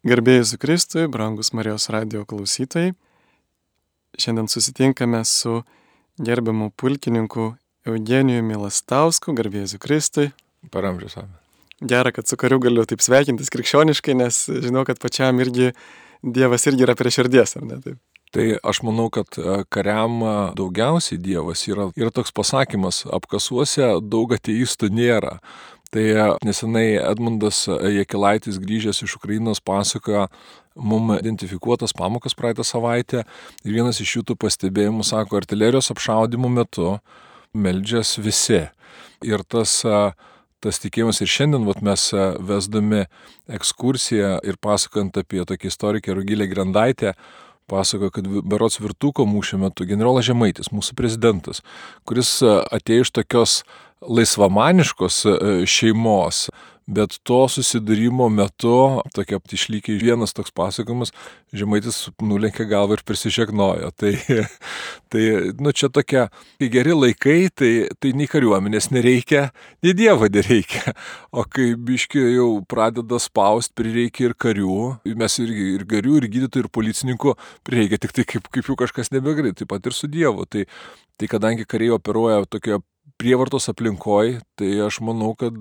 [0.00, 2.94] Garbėjai su Kristui, brangus Marijos radio klausytojai.
[4.16, 5.58] Šiandien susitinkame su
[6.16, 7.50] gerbiamu pulkininku
[7.84, 10.30] Eugeniju Milastausku, garbėjai su Kristui.
[10.72, 11.28] Paramžius savę.
[11.84, 15.74] Gera, kad su kariu galiu taip sveikintis krikščioniškai, nes žinau, kad pačiam irgi
[16.20, 18.00] Dievas irgi yra prie širdies, ar ne taip?
[18.32, 24.32] Tai aš manau, kad e, kariam e, daugiausiai Dievas yra, yra toks pasakymas, apkasuose daug
[24.36, 25.38] ateistų nėra.
[25.90, 30.28] Tai e, nesenai Edmundas Jekilaitis grįžęs iš Ukrainos pasakojo
[30.78, 33.24] mum identifikuotas pamokas praeitą savaitę
[33.64, 36.92] ir vienas iš jų tų pastebėjimų sako, artilerijos apšaudimų metu
[37.52, 38.68] meldžias visi.
[39.26, 39.80] Ir tas
[40.60, 42.02] tas tikėjimas ir šiandien vat, mes
[42.44, 43.06] vesdami
[43.48, 47.14] ekskursiją ir pasakant apie tokį istorikę Rugilę Grandaitę,
[47.70, 51.62] pasakojo, kad berots virtuko mūšio metu generolas Žemaitis, mūsų prezidentas,
[52.08, 53.54] kuris atėjo iš tokios
[54.00, 55.24] laisvamaniškos
[55.68, 56.46] šeimos,
[56.90, 61.12] bet to susidūrimo metu, tokia išlykiai vienas toks pasakojimas,
[61.54, 63.90] žemaitis nulenkė galvą ir prisižegnojo.
[64.00, 64.12] Tai,
[65.12, 65.24] tai
[65.60, 66.26] nu, čia tokie
[66.72, 67.70] geri laikai, tai,
[68.02, 69.48] tai nei kariuomenės nereikia,
[69.84, 70.96] nei dievo nereikia.
[71.30, 74.80] O kai biški jau pradeda spaust, prireikia ir karių,
[75.20, 79.14] mes irgi ir karių, ir gydytojų, ir policininkų, prireikia tik tai kaip, kaip jų kažkas
[79.14, 80.48] nebegreit, taip pat ir su dievu.
[80.50, 80.66] Tai,
[81.20, 82.82] tai kadangi kariai operuoja tokioje
[83.20, 85.56] prievartos aplinkoj, tai aš manau, kad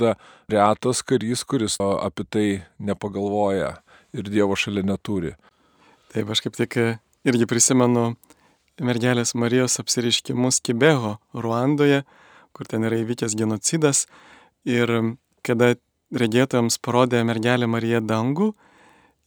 [0.52, 2.48] retas karys, kuris apie tai
[2.80, 3.76] nepagalvoja
[4.16, 5.36] ir Dievo šalia neturi.
[6.14, 6.78] Taip, aš kaip tik
[7.28, 8.14] irgi prisimenu
[8.80, 12.06] mergelės Marijos apsiriškimus Kibeho, Ruandoje,
[12.56, 14.06] kur ten yra įvykęs genocidas.
[14.68, 15.76] Ir kada
[16.16, 18.54] regėtojams parodė mergelė Marija dangų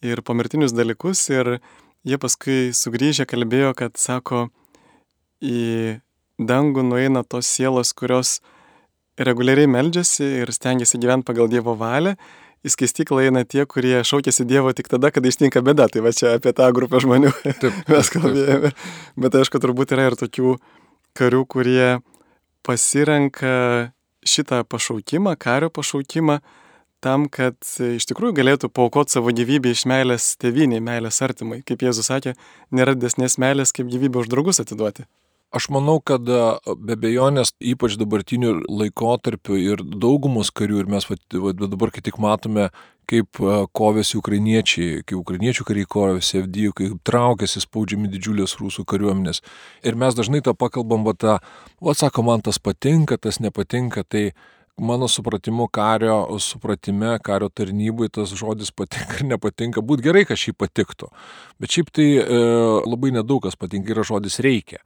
[0.03, 1.59] ir pomirtinius dalykus, ir
[2.03, 4.49] jie paskui sugrįžę kalbėjo, kad sako,
[5.43, 6.01] į
[6.49, 8.41] dangų nueina tos sielos, kurios
[9.21, 12.15] reguliariai meldžiasi ir stengiasi gyventi pagal Dievo valią.
[12.63, 15.89] Į skaistyklą eina tie, kurie šaukėsi Dievo tik tada, kada ištinka bėda.
[15.91, 18.71] Tai va čia apie tą grupę žmonių taip, mes kalbėjome.
[19.19, 20.55] Bet aišku, turbūt yra ir tokių
[21.19, 21.89] karių, kurie
[22.63, 23.91] pasirenka
[24.23, 26.39] šitą pašaukimą, kario pašaukimą,
[27.03, 31.65] tam, kad iš tikrųjų galėtų paukoti savo gyvybę iš meilės tėviniai, meilės artimai.
[31.67, 32.37] Kaip Jėzus sakė,
[32.71, 35.09] nėra desnės meilės, kaip gyvybę už draugus atiduoti.
[35.53, 41.93] Aš manau, kad be bejonės, ypač dabartiniu laikotarpiu ir daugumos karių, ir mes va, dabar
[41.93, 42.71] kai tik matome,
[43.11, 43.37] kaip
[43.77, 49.43] kovėsi ukrainiečiai, kaip ukrainiečių kariai kovėsi FD, kaip traukėsi spaudžiami didžiulės rusų kariuomenės.
[49.85, 51.37] Ir mes dažnai tą pakalbam, va tą,
[51.85, 54.31] va sako, man tas patinka, tas nepatinka, tai
[54.81, 60.57] mano supratimu, kario supratime, kario tarnybai tas žodis patinka ar nepatinka, būt gerai, kad šį
[60.57, 61.13] patiktų.
[61.61, 62.45] Bet šiaip tai e,
[62.89, 64.81] labai nedaug kas patinka, yra žodis reikia.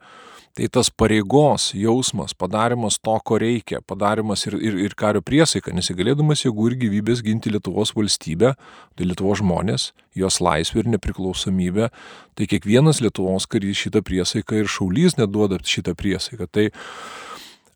[0.57, 6.41] Tai tas pareigos jausmas, padarimas to, ko reikia, padarimas ir, ir, ir kario priesaika, nesigalėdamas
[6.47, 8.55] jėgų ir gyvybės ginti Lietuvos valstybę,
[8.97, 11.91] tai Lietuvos žmonės, jos laisvę ir nepriklausomybę,
[12.33, 16.49] tai kiekvienas Lietuvos karys šitą priesaiką ir šaulys neduoda šitą priesaiką.
[16.49, 16.67] Tai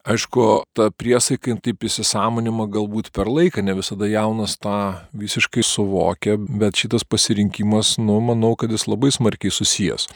[0.01, 4.73] Aišku, ta priesaika taip įsisamonima galbūt per laiką, ne visada jaunas tą
[5.13, 10.07] visiškai suvokia, bet šitas pasirinkimas, nu, manau, kad jis labai smarkiai susijęs.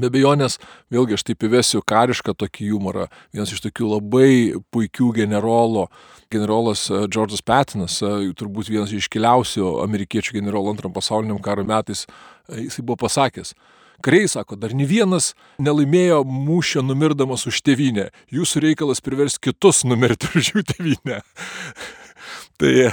[0.00, 0.54] Be abejonės,
[0.88, 3.10] vėlgi aš taip įvesiu karišką tokį humorą.
[3.34, 4.30] Vienas iš tokių labai
[4.72, 5.90] puikių generolo,
[6.32, 12.06] generolas e, Džordžas Patinas, e, turbūt vienas iš iškiliausių amerikiečių generolų antram pasauliniam karo metais,
[12.48, 13.52] e, jisai buvo pasakęs.
[14.02, 18.08] Kariai sako, dar ne vienas nelaimėjo mūšio numirdamas už tevinę.
[18.32, 21.20] Jūsų reikalas privers kitus numirti už jų tevinę.
[22.62, 22.90] Tai,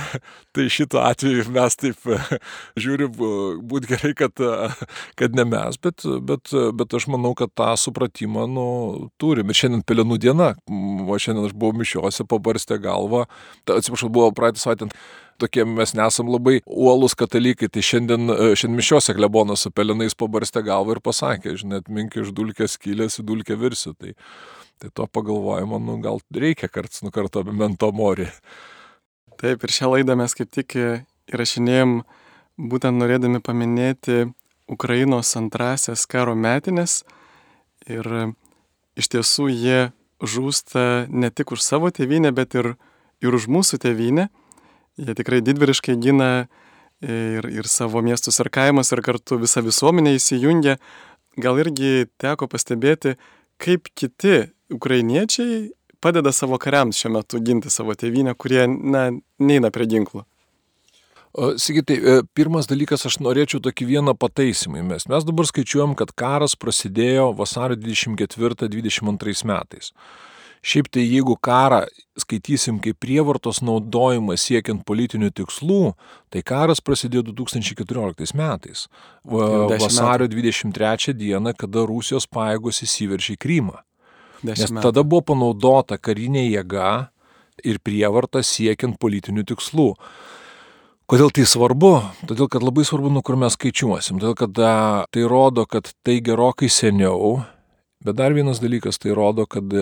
[0.52, 2.06] tai šito atveju mes taip
[2.82, 3.12] žiūrim,
[3.70, 4.42] būtų gerai, kad,
[5.20, 6.50] kad ne mes, bet, bet,
[6.80, 8.66] bet aš manau, kad tą supratimą nu,
[9.22, 9.52] turim.
[9.52, 13.28] Ir šiandien pelenų diena, o šiandien aš buvau mišiuose, pabarstę galvą,
[13.70, 14.90] atsiprašau, buvo praeitą savaitę
[15.40, 18.26] tokie mes nesam labai uolus katalikai, tai šiandien,
[18.58, 23.28] šiandien mišiuose klebonas su pelenais pabarstė galvą ir pasakė, žinai, atmink iš dulkės kilės į
[23.30, 23.94] dulkę virsi.
[23.96, 24.16] Tai,
[24.82, 28.28] tai to pagalvojimo, nu, gal reikia karts nukarto memento mori.
[29.40, 30.74] Taip, ir šią laidą mes kaip tik
[31.32, 32.02] įrašinėjom
[32.60, 34.26] būtent norėdami paminėti
[34.68, 37.06] Ukrainos antrasias karo metinės.
[37.88, 38.34] Ir
[39.00, 39.80] iš tiesų jie
[40.20, 42.74] žūsta ne tik už savo tėvynę, bet ir,
[43.24, 44.28] ir už mūsų tėvynę.
[45.00, 46.50] Jie tikrai didvyriškai gina
[47.00, 50.76] ir, ir savo miestus ir kaimus, ir kartu visa visuomenė įsijungia.
[51.40, 53.16] Gal irgi teko pastebėti,
[53.56, 55.70] kaip kiti ukrainiečiai
[56.02, 59.10] padeda savo kariams šiuo metu ginti savo tėvynę, kurie na,
[59.40, 60.26] neina prie ginklų?
[61.62, 65.06] Sigitai, e, pirmas dalykas, aš norėčiau tokį vieną pataisimą mes.
[65.12, 69.94] Mes dabar skaičiuojam, kad karas prasidėjo vasario 24-22 metais.
[70.66, 71.86] Šiaip tai jeigu karą
[72.20, 75.94] skaitysim kaip prievartos naudojimą siekiant politinių tikslų,
[76.34, 78.88] tai karas prasidėjo 2014 metais.
[79.24, 83.78] Va, vasario 23 dieną, kada Rusijos pajėgos įsiveržė į Krymą.
[84.48, 87.10] Nes tada buvo panaudota karinė jėga
[87.66, 89.90] ir prievarta siekiant politinių tikslų.
[91.10, 91.92] Kodėl tai svarbu?
[92.30, 94.20] Todėl, kad labai svarbu, nuo kur mes skaičiuosim.
[94.22, 94.54] Todėl, kad
[95.10, 97.40] tai rodo, kad tai gerokai seniau,
[98.06, 99.74] bet dar vienas dalykas, tai rodo, kad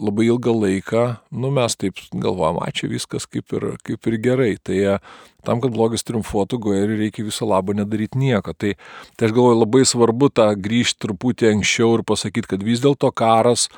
[0.00, 1.02] labai ilgą laiką,
[1.36, 4.52] nu mes taip galvojam, ačiū viskas kaip ir, kaip ir gerai.
[4.64, 4.98] Tai e,
[5.44, 8.54] tam, kad blogis triumfuotų, gojerį reikia viso labo nedaryti nieko.
[8.56, 8.74] Tai,
[9.16, 13.68] tai aš galvoju labai svarbu tą grįžti truputį anksčiau ir pasakyti, kad vis dėlto karas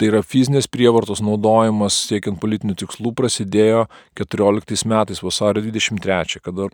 [0.00, 3.84] Tai yra fizinės prievartos naudojimas siekiant politinių tikslų prasidėjo
[4.18, 6.66] 14 metais vasario 23, kada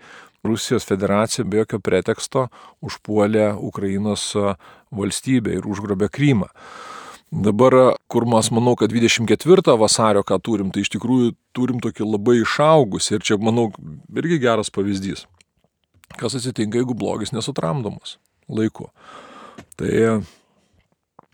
[0.47, 2.47] Rusijos federacija be jokio preteksto
[2.81, 4.55] užpuolė Ukrainos e,
[4.97, 6.49] valstybę ir užgrobė Krymą.
[7.29, 7.75] Dabar,
[8.09, 13.11] kur mes manau, kad 24 vasario, ką turim, tai iš tikrųjų turim tokį labai išaugus
[13.13, 13.67] ir čia, manau,
[14.17, 15.27] irgi geras pavyzdys.
[16.17, 18.17] Kas atsitinka, jeigu blogis nesutramdomas
[18.49, 18.89] laiku.
[19.77, 19.91] Tai,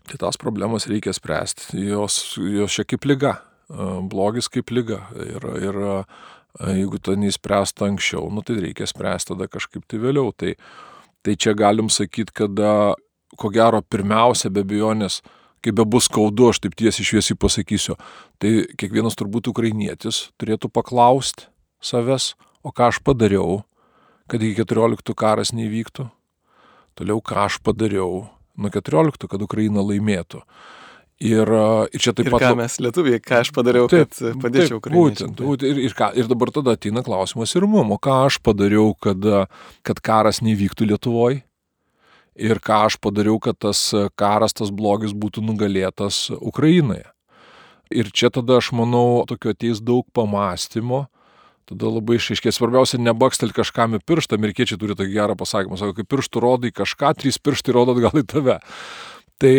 [0.03, 1.79] tai tas problemas reikia spręsti.
[1.87, 3.37] Jos, jos čia kaip lyga.
[4.11, 4.99] Blogis kaip lyga.
[5.15, 5.79] Ir, ir
[6.75, 10.35] jeigu to neįspręsta anksčiau, nu, tai reikia spręsti tada kažkaip tai vėliau.
[10.35, 10.57] Tai,
[11.23, 12.59] tai čia galim sakyti, kad
[13.39, 15.21] ko gero pirmiausia be abejonės
[15.65, 17.97] kaip be bus skaudu, aš taip tiesiai šviesiai pasakysiu,
[18.41, 21.49] tai kiekvienas turbūt ukrainietis turėtų paklausti
[21.83, 22.33] savęs,
[22.65, 23.63] o ką aš padariau,
[24.31, 26.07] kad iki 14 karas neįvyktų,
[26.97, 28.25] toliau ką aš padariau
[28.55, 30.43] nuo 14, kad Ukraina laimėtų.
[31.25, 31.47] Ir,
[31.95, 32.43] ir čia taip ir pat...
[32.43, 34.99] Ką mes lietuviai, ką aš padariau, taip, kad padėčiau Ukrainai.
[34.99, 38.41] Būtent, būtent ir, ir, ką, ir dabar tada ateina klausimas ir mum, o ką aš
[38.43, 39.23] padariau, kad,
[39.87, 41.45] kad karas nevyktų Lietuvoje
[42.35, 43.87] ir ką aš padariau, kad tas
[44.19, 47.07] karas, tas blogis būtų nugalėtas Ukrainoje.
[47.93, 51.05] Ir čia tada aš manau, tokio ateis daug pamastymo,
[51.69, 56.07] tada labai išaiškė, svarbiausia, nebakstel kažkam į pirštą, amerikiečiai turi tokį gerą pasakymą, sako, kai
[56.15, 58.59] pirštų rodai kažką, trys pirštai rodo atgal į tave.
[59.41, 59.51] Tai,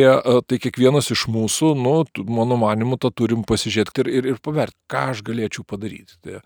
[0.49, 1.99] tai kiekvienas iš mūsų, nu,
[2.33, 6.17] mano manimu, tą turim pasižiūrėti ir, ir, ir paverti, ką aš galėčiau padaryti.
[6.25, 6.41] Tai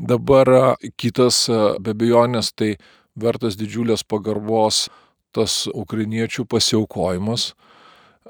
[0.00, 1.44] dabar kitas
[1.84, 2.78] be bejonės, tai
[3.12, 4.86] vertas didžiulės pagarbos
[5.34, 7.52] tas ukrainiečių pasiaukojimas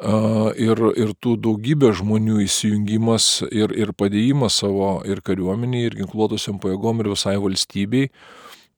[0.00, 7.02] ir, ir tų daugybė žmonių įsijungimas ir, ir padėjimas savo ir kariuomeniai, ir ginkluotosiam pajėgom,
[7.02, 8.08] ir visai valstybei.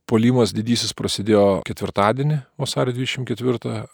[0.04, 3.86] Polimas didysis prasidėjo ketvirtadienį, vasario 24.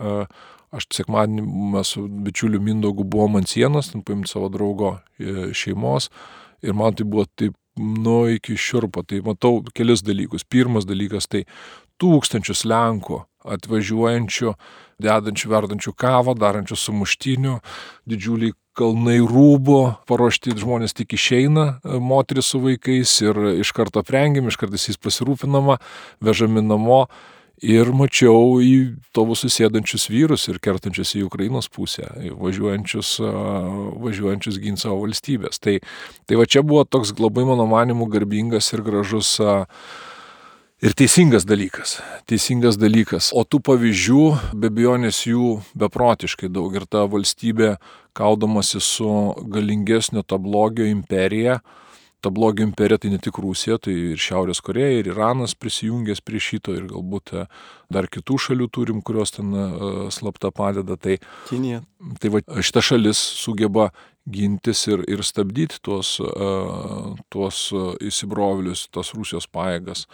[0.71, 1.45] Aš sekmadienį
[1.75, 6.11] mes su bičiuliu Mindogu buvom ant sienos, ten paimti savo draugo e, šeimos.
[6.63, 9.03] Ir man tai buvo taip, nu, iki šiurpo.
[9.03, 10.47] Tai matau kelis dalykus.
[10.47, 11.43] Pirmas dalykas tai
[11.99, 14.55] tūkstančius Lenkų atvažiuojančių,
[15.01, 17.59] dedančių, verdančių kavą, darančių sumuštinių,
[18.11, 24.61] didžiuliai kalnai rūbo, paruošti žmonės tik išeina, moteris su vaikais ir iš karto prengiam, iš
[24.61, 25.81] karto jais pasirūpinama,
[26.25, 27.07] vežami namo.
[27.61, 32.07] Ir mačiau į tovus susėdančius vyrus ir kertančius į Ukrainos pusę,
[32.41, 33.11] važiuojančius,
[34.01, 35.61] važiuojančius ginti savo valstybės.
[35.61, 35.75] Tai,
[36.25, 39.69] tai va čia buvo toks labai, mano manimu, garbingas ir gražus uh,
[40.81, 41.99] ir teisingas dalykas.
[42.31, 43.31] Teisingas dalykas.
[43.37, 44.25] O tų pavyzdžių,
[44.57, 46.75] be abejonės jų beprotiškai daug.
[46.77, 47.75] Ir ta valstybė,
[48.17, 49.11] kaudamasi su
[49.53, 51.61] galingesnio ta blogio imperija,
[52.21, 56.41] ta blogio imperija tai ne tik Rusija, tai ir Šiaurės Koreja, ir Iranas prisijungęs prie
[56.43, 57.45] šito, ir galbūt e,
[57.93, 60.99] dar kitų šalių turim, kurios ten uh, slapta padeda.
[61.01, 61.17] Tai,
[61.49, 61.81] Kinija.
[62.21, 63.89] Tai va, šita šalis sugeba
[64.31, 67.65] gintis ir, ir stabdyti tuos, uh, tuos
[68.05, 70.05] įsibrovėlius, tas Rusijos pajėgas.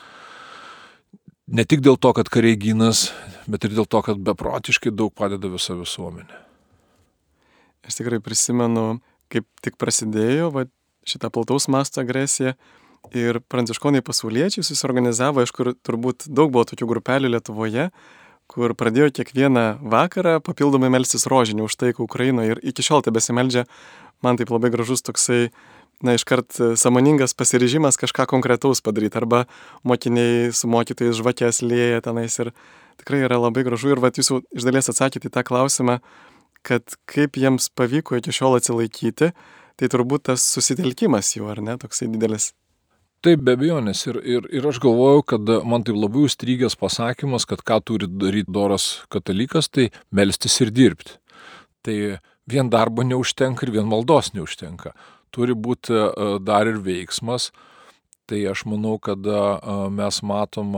[1.47, 3.13] Uh, Ne tik dėl to, kad kariai gynas,
[3.47, 6.41] bet ir dėl to, kad beprotiškai daug padeda visa visuomenė.
[7.87, 8.99] Aš tikrai prisimenu,
[9.31, 10.65] kaip tik prasidėjo va,
[11.07, 12.57] šitą plataus masto agresiją
[13.15, 17.93] ir pranciškonai pasauliečiai susiorganizavo, iš kur turbūt daug buvo tokių grupelių Lietuvoje,
[18.51, 23.69] kur pradėjo kiekvieną vakarą papildomai melstis rožinį už taiką Ukrainoje ir iki šiol tebesimeldžia,
[24.19, 25.53] man taip labai gražus toksai
[26.05, 29.17] na, iškart e, samoningas pasiryžimas kažką konkretaus padaryti.
[29.19, 29.45] Arba
[29.87, 32.53] mokiniai su mokytojais žvakės lėja tenais ir
[33.01, 33.95] tikrai yra labai gražu.
[33.95, 36.01] Ir vat jūs jau iš dalies atsakėte į tą klausimą,
[36.67, 39.33] kad kaip jiems pavyko iki šiol atsilaikyti,
[39.77, 42.53] tai turbūt tas susitelkimas jų, ar ne, toksai didelis.
[43.25, 44.05] Taip, be abejonės.
[44.11, 48.53] Ir, ir, ir aš galvoju, kad man tai labai užstrygęs pasakymas, kad ką turi daryti
[48.53, 51.17] doras katalikas, tai melstis ir dirbti.
[51.87, 51.97] Tai
[52.51, 54.93] vien darbo neužtenka ir vien maldos neužtenka
[55.37, 57.53] turi būti e, dar ir veiksmas.
[58.27, 59.23] Tai aš manau, kad
[59.95, 60.73] mes matom,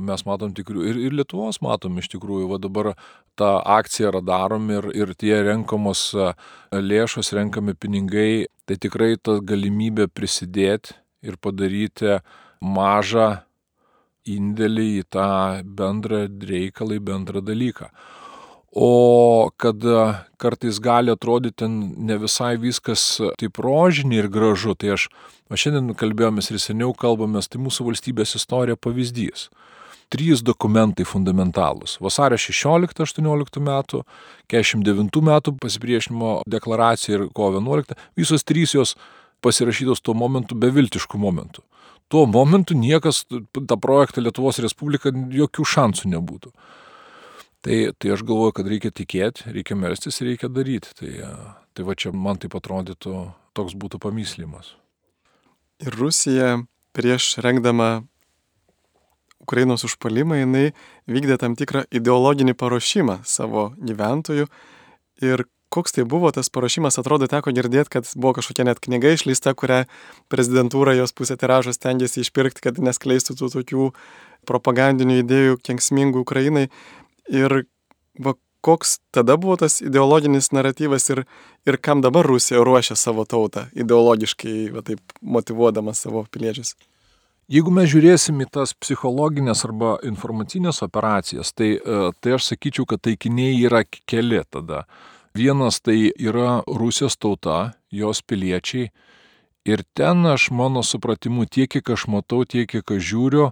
[0.00, 2.88] mes matom tikrų ir, ir Lietuvos matom iš tikrųjų, va dabar
[3.36, 6.06] ta akcija yra darom ir, ir tie renkamos
[6.72, 12.16] lėšos, renkami pinigai, tai tikrai ta galimybė prisidėti ir padaryti
[12.64, 13.28] mažą
[14.26, 15.28] indėlį į tą
[15.78, 17.90] bendrą reikalą, į bendrą dalyką.
[18.76, 19.80] O kad
[20.36, 23.04] kartais gali atrodyti ne visai viskas
[23.40, 25.06] taip rožinį ir gražu, tai aš,
[25.48, 29.46] aš šiandien kalbėjomės ir seniau kalbamės, tai mūsų valstybės istorija pavyzdys.
[30.12, 31.96] Trys dokumentai fundamentalūs.
[32.04, 34.02] Vasario 16-18 metų,
[34.52, 38.92] 49 metų pasipriešinimo deklaracija ir kovo 11, visos trys jos
[39.40, 41.64] pasirašytos tuo momentu beviltiškų momentų.
[42.12, 46.52] Tuo momentu niekas tą projektą Lietuvos Respublika jokių šansų nebūtų.
[47.66, 50.92] Tai, tai aš galvoju, kad reikia tikėti, reikia melstis reikia daryti.
[50.94, 51.12] Tai,
[51.74, 53.14] tai va čia man taip atrodytų,
[53.58, 54.76] toks būtų pamyslimas.
[55.82, 56.60] Ir Rusija
[56.94, 58.06] prieš rengdama
[59.42, 60.68] Ukrainos užpalimą, jinai
[61.10, 64.46] vykdė tam tikrą ideologinį paruošimą savo gyventojų.
[65.26, 65.42] Ir
[65.74, 69.84] koks tai buvo tas paruošimas, atrodo, teko girdėti, kad buvo kažkokia net knyga išleista, kurią
[70.32, 73.88] prezidentūra jos pusė tiražo stengiasi išpirkti, kad neskleistų tų tokių
[74.46, 76.68] propagandinių idėjų kenksmingų Ukrainai.
[77.32, 77.64] Ir
[78.22, 78.34] va,
[78.66, 81.22] koks tada buvo tas ideologinis naratyvas ir,
[81.66, 86.74] ir kam dabar Rusija ruošia savo tautą ideologiškai, va taip motivuodama savo piliečius.
[87.46, 93.04] Jeigu mes žiūrėsim į tas psichologinės arba informacinės operacijas, tai, e, tai aš sakyčiau, kad
[93.06, 94.82] taikiniai yra keli tada.
[95.36, 98.90] Vienas tai yra Rusijos tauta, jos piliečiai.
[99.66, 103.48] Ir ten aš mano supratimu, tiek kiek aš matau, tiek kiek aš žiūriu,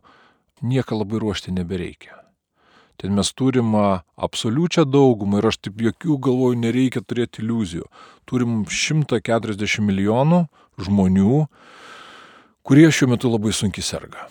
[0.62, 2.23] nieko labai ruošti nebereikia.
[3.00, 7.88] Ten mes turim absoliučią daugumą ir aš taip jokių galvoju nereikia turėti iliuzijų.
[8.30, 10.44] Turim 140 milijonų
[10.86, 11.44] žmonių,
[12.66, 14.28] kurie šiuo metu labai sunkiai serga.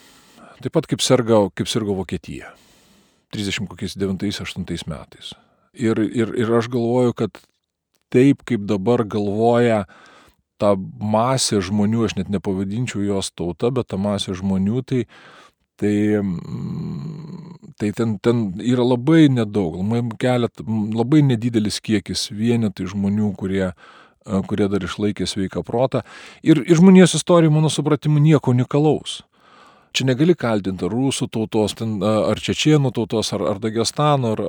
[0.63, 2.53] Taip pat kaip serga, kaip sirgo Vokietija.
[3.35, 5.33] 39-8 metais.
[5.73, 7.39] Ir, ir, ir aš galvoju, kad
[8.13, 9.83] taip kaip dabar galvoja
[10.61, 15.01] ta masė žmonių, aš net nepavadinčiau jos tauta, bet ta masė žmonių, tai
[15.81, 19.79] Tai, mm, tai ten, ten yra labai nedaug,
[20.21, 20.61] kelet,
[20.93, 23.71] labai nedidelis kiekis vienetai žmonių, kurie,
[24.47, 26.03] kurie dar išlaikė sveiką protą.
[26.45, 29.21] Ir, ir žmonijos istorija, mano supratimu, nieko unikalaus.
[29.93, 34.45] Čia negali kaltinti rusų tautos, ten, ar čečienų tautos, ar, ar Dagestano, ar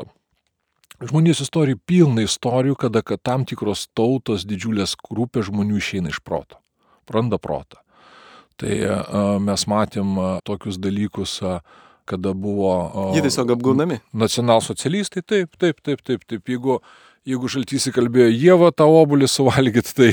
[1.05, 6.61] žmonijos istorija pilna istorijų, kada kad tam tikros tautos, didžiulės grupės žmonių išeina iš proto,
[7.05, 7.84] praranda protą.
[8.61, 8.75] Tai
[9.43, 10.15] mes matėm
[10.47, 11.41] tokius dalykus,
[12.07, 12.71] kada buvo...
[13.17, 13.99] Jie tiesiog apgaunami.
[14.15, 16.55] Nacionalsocialistai, taip, taip, taip, taip, taip.
[16.55, 16.79] Jeigu,
[17.27, 20.11] jeigu šaltys įkalbėjo Jėvą tą obulį suvalgyti, tai,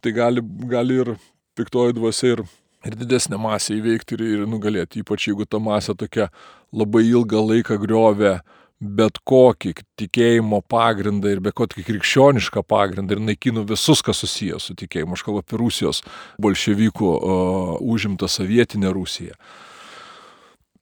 [0.00, 1.14] tai gali, gali ir
[1.58, 2.44] piktoji dvasia ir,
[2.88, 5.04] ir didesnė masė įveikti ir, ir nugalėti.
[5.04, 6.30] Ypač jeigu ta masė tokia
[6.72, 13.22] labai ilgą laiką griovė uh, bet kokį tikėjimo pagrindą ir bet kokį krikščionišką pagrindą ir
[13.22, 15.14] naikino visus, kas susijęs su tikėjimu.
[15.14, 16.02] Aš kalbu apie Rusijos
[16.42, 19.38] bolševikų uh, užimtą sovietinę Rusiją.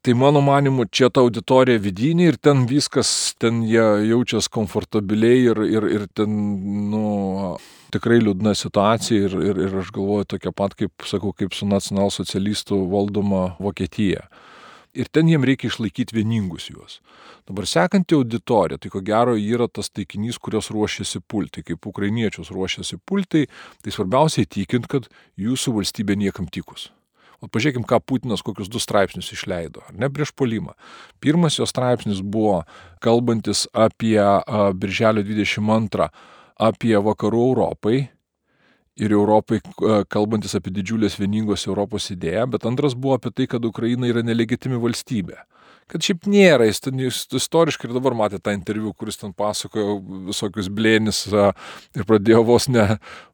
[0.03, 5.61] Tai mano manimu, čia ta auditorija vidinė ir ten viskas, ten jie jaučiasi komfortabiliai ir,
[5.63, 6.33] ir, ir ten,
[6.91, 7.05] nu,
[7.95, 12.81] tikrai liūdna situacija ir, ir, ir aš galvoju tokia pat, kaip, sakau, kaip su nacionalsocialistų
[12.91, 14.27] valdoma Vokietija
[14.95, 17.01] ir ten jiem reikia išlaikyti vieningus juos.
[17.49, 21.65] Dabar sekanti auditorija, tai ko gero yra tas taikinys, kurios ruošiasi pulti.
[21.67, 23.47] Kaip ukrainiečius ruošiasi pulti,
[23.83, 25.09] tai svarbiausia įtikint, kad
[25.41, 26.91] jūsų valstybė niekam tikus.
[27.43, 30.77] O pažiūrėkim, ką Putinas kokius du straipsnius išleido, ar ne prieš polimą.
[31.19, 32.61] Pirmas jo straipsnis buvo
[33.03, 34.21] kalbantis apie
[34.79, 36.07] Birželio 22,
[36.63, 38.05] apie vakarų Europai
[39.01, 39.61] ir Europai,
[40.13, 44.81] kalbantis apie didžiulės vieningos Europos idėją, bet antras buvo apie tai, kad Ukraina yra nelegitimi
[44.81, 45.41] valstybė.
[45.91, 49.99] Kad šiaip nėra, jis ten jis istoriškai ir dabar matė tą interviu, kuris ten pasakojo
[50.29, 52.87] visokius blėnis ir pradėjo vos ne,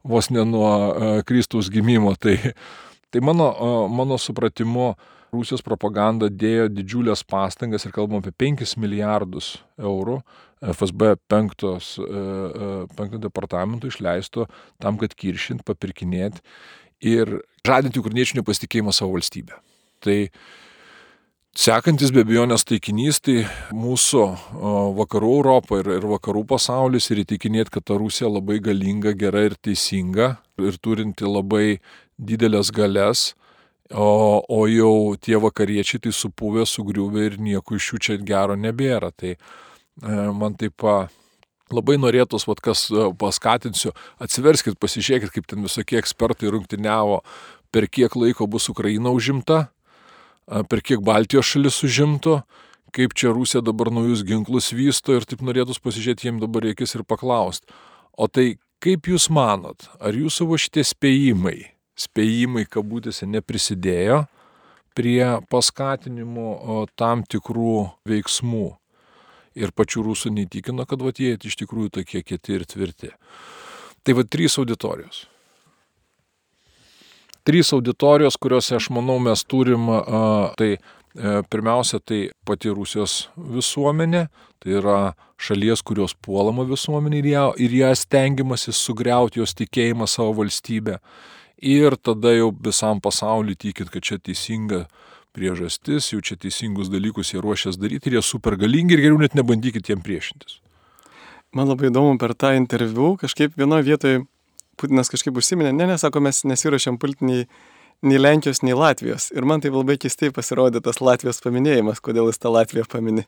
[0.03, 0.73] vos ne nuo
[1.29, 2.15] Kristaus gimimo.
[2.19, 2.35] Tai,
[3.13, 3.53] tai mano,
[3.93, 4.95] mano supratimu,
[5.33, 10.21] Rusijos propaganda dėjo didžiulės pastangas ir kalbam apie 5 milijardus eurų
[10.73, 11.67] FSB 5,
[12.99, 14.49] 5 departamentų išleisto
[14.83, 16.43] tam, kad kiršint, papirkinėti
[17.05, 19.61] ir žadinti ukrainiečių nepasitikėjimą savo valstybę.
[20.03, 20.17] Tai
[21.59, 23.45] sekantis be abejonės taikinys tai
[23.75, 24.25] mūsų
[24.99, 29.59] vakarų Europą ir, ir vakarų pasaulis ir įtikinėti, kad ta Rusija labai galinga, gera ir
[29.61, 31.79] teisinga ir turinti labai
[32.19, 33.33] didelės galės,
[33.93, 39.13] o, o jau tie vakariečiai tai supuvę, sugriuvę ir nieko iš jų čia gero nebėra.
[39.17, 39.37] Tai
[39.99, 40.85] E, man taip
[41.75, 43.93] labai norėtus, vad kas e, paskatinsiu,
[44.23, 47.21] atsiverskit, pasižiūrėkit, kaip ten visokie ekspertai rungtiniavo
[47.75, 49.67] per kiek laiko bus Ukraina užimta,
[50.71, 52.39] per kiek Baltijos šalis užimto,
[52.97, 57.05] kaip čia Rusija dabar naujus ginklus vysto ir taip norėtus pasižiūrėti jiems dabar reikės ir
[57.05, 57.69] paklausti.
[58.17, 61.59] O tai kaip jūs manot, ar jūsų va šitie spėjimai,
[61.99, 64.25] spėjimai kabutėse neprisidėjo
[64.99, 68.69] prie paskatinimo tam tikrų veiksmų
[69.59, 73.11] ir pačių rusų neįtikino, kad va jie iš tikrųjų tokie kieti ir tvirti.
[74.07, 75.27] Tai va trys auditorijos
[77.49, 79.89] trys auditorijos, kuriuose aš manau mes turim,
[80.61, 80.81] tai e,
[81.49, 84.27] pirmiausia, tai pati Rusijos visuomenė,
[84.61, 84.99] tai yra
[85.41, 90.99] šalies, kurios puolama visuomenė ir ją, ir ją stengiamasi sugriauti jos tikėjimą savo valstybę.
[91.59, 94.87] Ir tada jau visam pasauliu tikit, kad čia teisinga
[95.35, 99.35] priežastis, jau čia teisingus dalykus jie ruošiasi daryti ir jie super galingi ir geriau net
[99.39, 100.61] nebandykit jiem priešintis.
[101.57, 104.27] Man labai įdomu per tą interviu, kažkaip vienoje vietoje
[104.79, 107.47] Putinas kažkaip užsiminė, ne, nesako, mes nesiuošiam pulti nei,
[108.07, 109.33] nei Lenkijos, nei Latvijos.
[109.35, 113.25] Ir man tai labai keistai pasirodė tas Latvijos paminėjimas, kodėl jis tą Latviją paminė.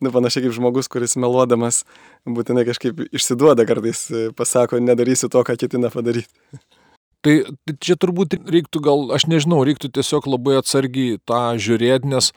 [0.00, 1.82] Nu, panašiai kaip žmogus, kuris meluodamas
[2.24, 4.06] būtinai kažkaip išsiduoda kartais,
[4.38, 6.32] pasako, nedarysiu to, ką ketina padaryti.
[7.24, 12.34] Tai, tai čia turbūt reiktų gal, aš nežinau, reiktų tiesiog labai atsargiai tą žiūrėti, nes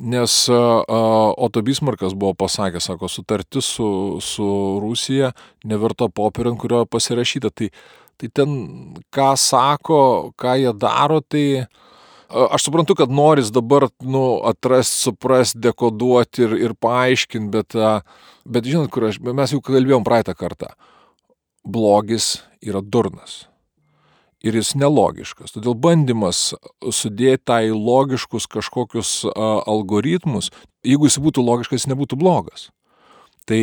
[0.00, 4.46] Nes Oto Bismarkas buvo pasakęs, sako, sutartis su, su
[4.80, 5.32] Rusija
[5.68, 7.50] neverta popierio, ant kurio pasirašyta.
[7.52, 7.68] Tai
[8.20, 8.50] Tai ten,
[9.08, 10.00] ką sako,
[10.36, 11.64] ką jie daro, tai
[12.28, 17.78] aš suprantu, kad noris dabar nu, atrasti, suprasti, dekoduoti ir, ir paaiškinti, bet,
[18.44, 20.74] bet žinot, kur aš, mes jau kalbėjom praeitą kartą.
[21.64, 23.46] Blogis yra durnas.
[24.40, 25.52] Ir jis nelogiškas.
[25.52, 30.48] Todėl bandymas sudėti tą į logiškus kažkokius algoritmus,
[30.86, 32.70] jeigu jis būtų logiškas, jis nebūtų blogas.
[33.44, 33.60] Tai,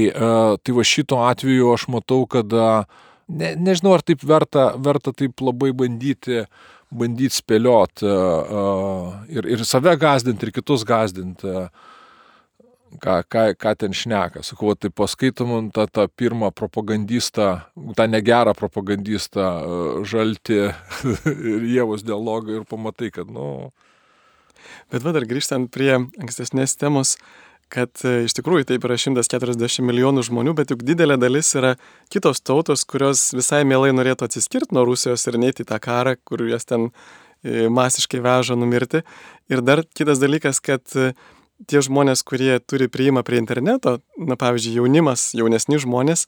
[0.62, 5.72] tai va šito atveju aš matau, kad ne, nežinau, ar taip verta, verta taip labai
[5.78, 6.44] bandyti,
[6.94, 8.08] bandyti spėlioti
[9.34, 11.68] ir, ir save gazdinti, ir kitus gazdinti.
[13.03, 14.41] Ką, ką, ką ten šneka.
[14.48, 17.50] Sakau, tai paskaitom tą, tą pirmą propagandistą,
[17.98, 19.50] tą negerą propagandistą,
[20.08, 20.62] žalti
[21.51, 23.74] ir jėvus dialogą ir pamatai, kad, nu.
[24.91, 27.17] Bet va dar grįžtant prie ankstesnės temos,
[27.74, 31.75] kad e, iš tikrųjų taip yra 140 milijonų žmonių, bet juk didelė dalis yra
[32.13, 36.45] kitos tautos, kurios visai mielai norėtų atsiskirti nuo Rusijos ir neiti į tą karą, kur
[36.47, 39.04] jas ten e, masiškai veža numirti.
[39.52, 41.12] Ir dar kitas dalykas, kad e,
[41.65, 46.28] tie žmonės, kurie turi priimą prie interneto, na pavyzdžiui, jaunimas, jaunesni žmonės,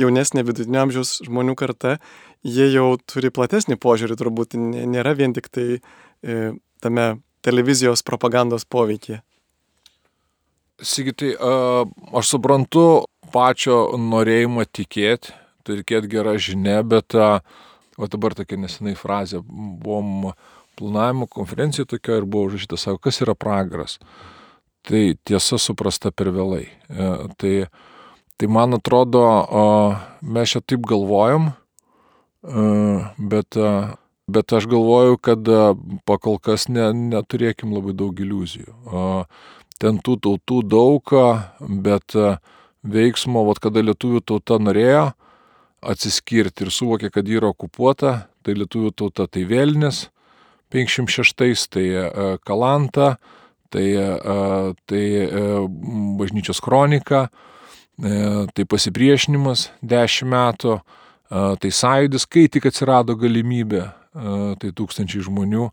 [0.00, 1.98] jaunesnė vidutinio amžiaus žmonių karta,
[2.46, 7.08] jie jau turi platesnį požiūrį, turbūt nėra vien tik tai e, tame
[7.44, 9.20] televizijos propagandos poveikyje.
[10.80, 11.34] Sigitai,
[12.16, 12.84] aš suprantu
[13.34, 15.34] pačio norėjimą tikėti,
[15.68, 20.32] turėti gerą žinę, bet o dabar tokia nesenai frazė, buvom
[20.80, 23.98] planavimo konferencija tokia ir buvo užrašyta, sako, kas yra pragaras.
[24.88, 26.64] Tai tiesa suprasta per vėlai.
[26.88, 27.54] E, tai,
[28.40, 29.22] tai man atrodo,
[30.22, 31.50] mes čia taip galvojam,
[32.42, 32.66] e,
[33.18, 33.60] bet,
[34.30, 35.52] bet aš galvoju, kad
[36.08, 38.72] pakol kas ne, neturėkim labai daug iliuzijų
[39.80, 41.14] ten tų tautų daug,
[41.60, 42.36] bet e,
[42.84, 45.10] veiksmo, vat, kada lietuvių tauta norėjo
[45.80, 50.08] atsiskirti ir suvokė, kad yra okupuota, tai lietuvių tauta tai Vėlinis,
[50.74, 52.04] 56, tai e,
[52.44, 53.14] Kalanta,
[53.70, 54.36] tai, e,
[54.90, 55.04] tai
[56.20, 57.28] bažnyčios kronika,
[58.00, 60.78] tai pasipriešinimas 10 metų,
[61.60, 63.82] tai sąjūdis, kai tik atsirado galimybė,
[64.62, 65.68] tai tūkstančiai žmonių,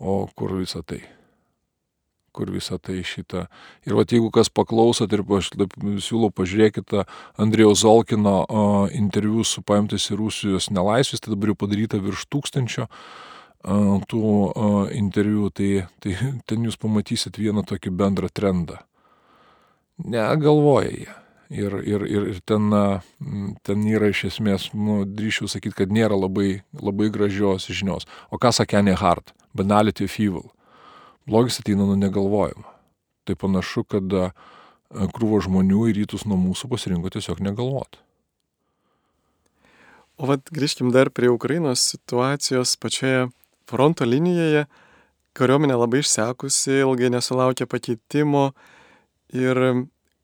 [0.00, 1.02] o kur visą tai
[2.36, 3.46] kur visą tai šitą.
[3.88, 5.48] Ir va, jeigu kas klausot ir aš
[6.04, 7.06] siūlau pažiūrėkite
[7.40, 8.44] Andrijaus Zolkino
[8.92, 12.90] interviu su paimtais į Rusijos nelaisvės, tai dabar jau padaryta virš tūkstančio
[13.66, 14.22] tų
[14.94, 18.80] interviu, tai, tai ten jūs pamatysit vieną tokį bendrą trendą.
[19.98, 21.14] Negalvoja jie.
[21.46, 22.72] Ir, ir, ir, ir ten,
[23.62, 28.08] ten yra iš esmės, nu, drįšiu sakyti, kad nėra labai, labai gražios žinios.
[28.34, 29.30] O ką sakė Anne Hart?
[29.54, 30.48] Banality of evil.
[31.26, 32.66] Blogis ateina nuo negalvojimo.
[33.26, 34.10] Tai panašu, kad
[34.90, 38.02] krūvo žmonių į rytus nuo mūsų pasirinko tiesiog negalvoti.
[40.18, 43.26] O vad grįžkim dar prie Ukrainos situacijos pačioje
[43.68, 44.66] fronto linijoje.
[45.36, 48.48] Kariuomenė labai išsekusi, ilgai nesulaukia pakeitimo.
[49.36, 49.60] Ir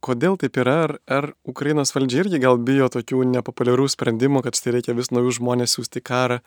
[0.02, 0.76] kodėl taip yra?
[0.86, 5.38] Ar, ar Ukrainos valdžia irgi gal bijo tokių nepopuliarių sprendimų, kad štai reikia vis naujų
[5.42, 6.40] žmonės siūsti karą?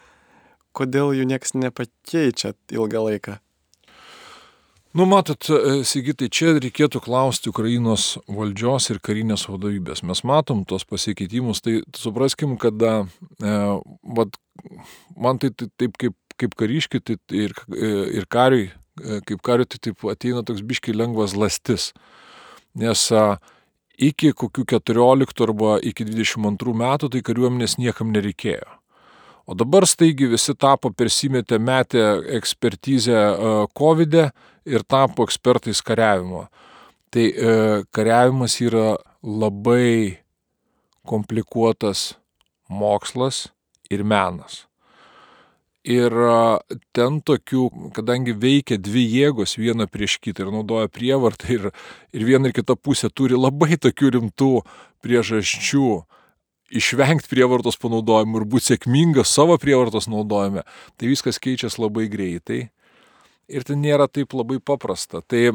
[0.76, 3.40] Kodėl jų nieks nepakeičia ilgą laiką?
[4.96, 10.06] Nu, matot, e, Sigitai, čia reikėtų klausti Ukrainos valdžios ir karinės vadovybės.
[10.08, 12.94] Mes matom tos pasikeitimus, tai supraskim, kad e,
[14.16, 14.40] vat,
[15.20, 18.70] man tai, tai taip kaip, kaip kariškiui tai, ir, ir kariui,
[19.28, 21.92] kaip kariui tai taip ateina toks biškiai lengvas lastis.
[22.76, 23.08] Nes
[23.98, 28.68] iki kokių 14 arba iki 22 metų tai kariuomenės niekam nereikėjo.
[29.46, 33.20] O dabar staigi visi tapo persimetę metę ekspertizę
[33.78, 34.30] COVID e
[34.66, 36.48] ir tapo ekspertais kariavimo.
[37.14, 37.52] Tai e,
[37.94, 40.18] kariavimas yra labai
[41.06, 42.16] komplikuotas
[42.70, 43.46] mokslas
[43.94, 44.66] ir menas.
[45.86, 46.14] Ir
[46.98, 51.68] ten tokių, kadangi veikia dvi jėgos viena prieš kitą ir naudoja prievartą ir,
[52.10, 54.50] ir viena ir kita pusė turi labai tokių rimtų
[55.06, 55.90] priežasčių
[56.74, 60.66] išvengti prievartos panaudojimų ir būti sėkmingas savo prievartos naudojime,
[60.98, 62.64] tai viskas keičiasi labai greitai.
[63.46, 65.22] Ir tai nėra taip labai paprasta.
[65.22, 65.52] Tai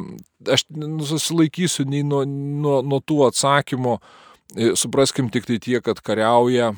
[0.47, 0.63] aš
[1.11, 3.97] susilaikysiu nei nuo, nuo, nuo tų atsakymų,
[4.55, 6.71] e, supraskim tik tai tie, kad kariauja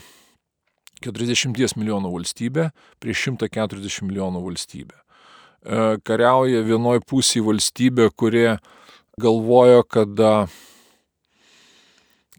[1.05, 2.71] 40 milijonų valstybė
[3.03, 4.97] prieš 140 milijonų valstybę.
[4.97, 8.47] E, kariauja vienoj pusėje valstybė, kuri
[9.21, 10.23] galvojo, kad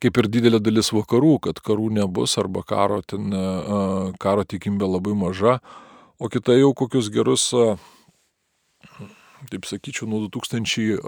[0.03, 3.31] kaip ir didelė dalis vakarų, kad karų nebus arba karo, ten,
[4.19, 5.59] karo tikimybė labai maža,
[6.19, 7.45] o kita jau kokius gerus,
[9.51, 10.99] taip sakyčiau, nuo 2008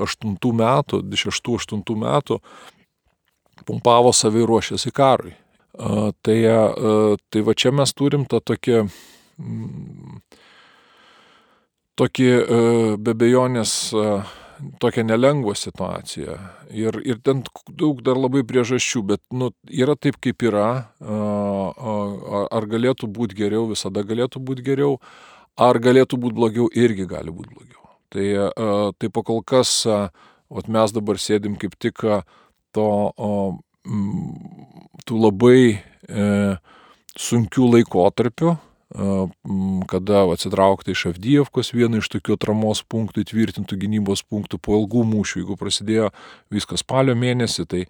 [0.61, 2.39] metų, 2006-2008 metų
[3.65, 5.35] pumpavo savai ruošėsi karui.
[5.75, 6.37] Tai,
[7.29, 8.79] tai va čia mes turim tą tokį,
[11.99, 12.31] tokį
[13.03, 13.75] be bejonės
[14.79, 16.37] tokią nelengvą situaciją.
[16.71, 17.43] Ir, ir ten
[17.79, 20.69] daug dar labai priežasčių, bet nu, yra taip, kaip yra.
[21.05, 24.99] Ar galėtų būti geriau, visada galėtų būti geriau.
[25.59, 27.83] Ar galėtų būti blogiau, irgi gali būti blogiau.
[28.15, 28.25] Tai,
[28.99, 32.03] tai pakol kas, ot mes dabar sėdim kaip tik
[32.75, 32.89] to,
[35.05, 36.29] tų labai e,
[37.15, 38.55] sunkių laikotarpių,
[39.91, 45.41] kada atsitraukti iš Avdyjevkos, vieną iš tokių atramos punktų, įtvirtintų gynybos punktų po ilgų mūšių,
[45.41, 46.11] jeigu prasidėjo
[46.53, 47.81] viskas spalio mėnesį, tai,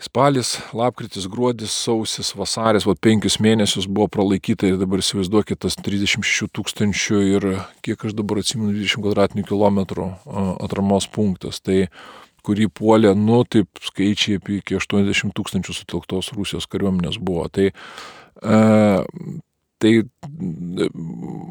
[0.00, 6.48] spalis, lapkritis, gruodis, sausis, vasaris, va penkius mėnesius buvo pralaikyta ir dabar įsivaizduokit tas 36
[6.56, 7.48] tūkstančių ir
[7.84, 10.08] kiek aš dabar atsimenu 20 kvadratinių kilometrų
[10.64, 11.60] atramos punktas.
[11.60, 11.84] Tai
[12.46, 17.46] kurį puolė, nu, taip skaičiai iki 80 tūkstančių sutilktos Rusijos kariuomenės buvo.
[17.52, 17.70] Tai
[19.80, 20.02] Tai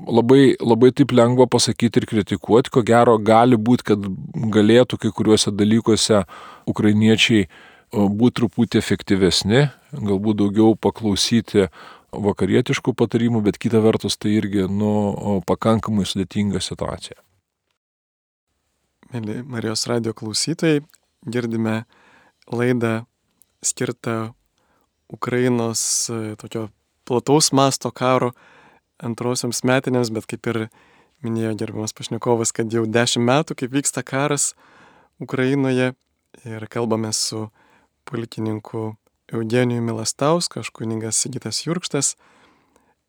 [0.06, 4.04] labai, labai taip lengva pasakyti ir kritikuoti, ko gero gali būti, kad
[4.54, 6.19] galėtų kai kuriuose dalykuose
[6.69, 7.47] ukrainiečiai
[7.89, 9.63] būti truputį efektyvesni,
[9.97, 11.71] galbūt daugiau paklausyti
[12.13, 17.17] vakarietiškų patarimų, bet kita vertus tai irgi nu, pakankamai sudėtinga situacija.
[19.09, 20.83] Mėly Marijos radio klausytojai,
[21.25, 21.87] girdime
[22.45, 23.07] laidą
[23.65, 24.35] skirtą
[25.09, 25.81] Ukrainos
[26.37, 26.67] tokio
[27.09, 28.35] plataus masto karo
[29.01, 30.59] antrosioms metinėms, bet kaip ir
[31.25, 34.51] minėjo gerbiamas pašnekovas, kad jau dešimt metų, kaip vyksta karas
[35.17, 35.95] Ukrainoje
[36.45, 37.47] ir kalbame su
[38.05, 38.93] pulkininku
[39.33, 42.13] Eugenijumi Milastausku, aš kuningas Sigitas Jurkštas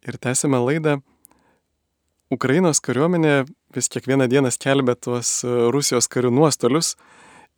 [0.09, 1.03] ir tęsime laidą.
[2.33, 6.97] Ukrainos kariuomenė vis kiekvieną dieną skelbia tuos Rusijos karių nuostolius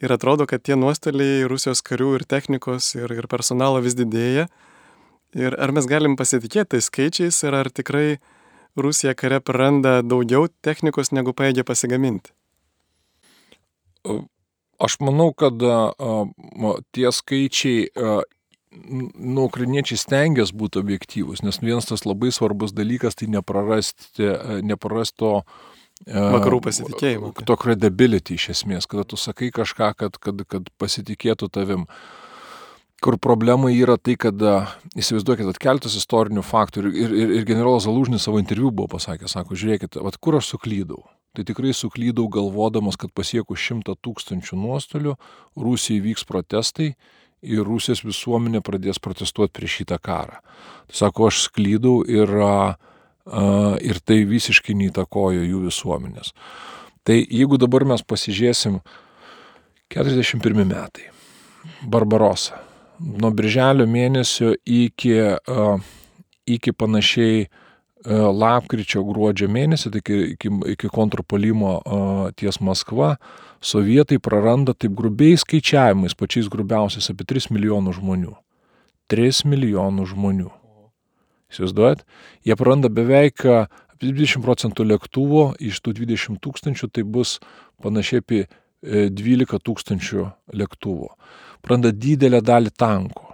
[0.03, 4.48] ir atrodo, kad tie nuostoliai Rusijos karių ir technikos ir, ir personalo vis didėja.
[5.38, 8.18] Ir ar mes galim pasitikėti tais skaičiais ir ar tikrai
[8.77, 12.33] Rusija kare praranda daugiau technikos, negu paėgė pasigaminti?
[14.83, 15.61] Aš manau, kad
[16.92, 17.87] tie skaičiai,
[18.72, 24.27] nu, ukrainiečiai stengiasi būti objektyvus, nes vienas tas labai svarbus dalykas tai neprarasti,
[24.66, 25.35] neprarasti to
[26.07, 27.35] Vakarų pasitikėjimo.
[27.47, 31.87] To credibility iš esmės, kada tu sakai kažką, kad, kad, kad pasitikėtų tavim.
[31.87, 32.23] Uh,
[33.03, 34.38] kur problema yra tai, kad
[34.99, 39.99] įsivaizduokit, atkeltas istorinių faktų ir, ir, ir, generolas Zalužnis savo interviu buvo pasakęs, sako, žiūrėkit,
[40.07, 41.03] vat kur aš suklydau.
[41.33, 45.17] Tai tikrai suklydau galvodamas, kad pasiekus šimtą tūkstančių nuostolių,
[45.59, 46.93] Rusijai vyks protestai
[47.43, 50.43] ir Rusijos visuomenė pradės protestuoti prieš šitą karą.
[50.91, 52.37] Tai sako, aš sklydau ir,
[53.27, 56.33] ir tai visiškai neįtakojo jų visuomenės.
[57.07, 58.79] Tai jeigu dabar mes pasižiūrėsim
[59.93, 61.09] 41 metai,
[61.87, 62.61] Barbarosa,
[62.99, 65.19] nuo birželio mėnesio iki,
[66.47, 67.49] iki panašiai
[68.07, 71.77] lapkričio gruodžio mėnesį, tai iki, iki, iki kontrpolimo
[72.39, 73.17] ties Maskva,
[73.63, 78.35] sovietai praranda taip grubiai skaičiavimais, pačiais grubiausiais, apie 3 milijonų žmonių.
[79.13, 80.51] 3 milijonų žmonių.
[81.53, 82.03] Įsivaizduojat?
[82.49, 87.38] Jie praranda beveik apie 20 procentų lėktuvo, iš tų 20 tūkstančių tai bus
[87.85, 88.43] panašiai apie
[88.83, 90.27] 12 e, tūkstančių
[90.59, 91.12] lėktuvų
[91.62, 93.29] praranda didelę dalį tankų.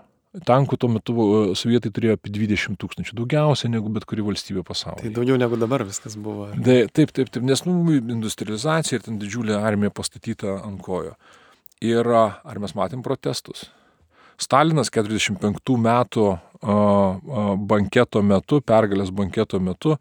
[0.46, 5.08] Tankų tuo metu e, sovietai turėjo apie 20 tūkstančių, daugiausia negu bet kuri valstybė pasaulyje.
[5.08, 6.50] Tai daugiau negu dabar viskas buvo.
[6.52, 11.16] De, taip, taip, taip, nes nu, industrializacija ir ten didžiulė armija pastatyta ant kojo.
[11.82, 13.66] Ir ar mes matėm protestus?
[14.38, 16.28] Stalinas 45 metų
[16.62, 19.96] banketo metu, pergalės banketo metu,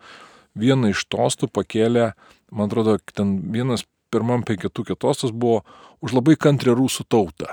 [0.57, 2.11] vieną iš tostų pakėlė,
[2.51, 5.61] man atrodo, ten vienas pirmam penketukė tostas buvo
[6.01, 7.51] už labai kantrią rusų tautą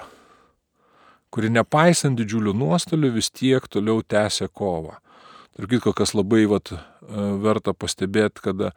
[1.35, 5.01] kuri nepaisant didžiulių nuostolių vis tiek toliau tęsė kovą.
[5.59, 6.79] Ir kitko, kas labai vat, e,
[7.43, 8.71] verta pastebėti, kad e,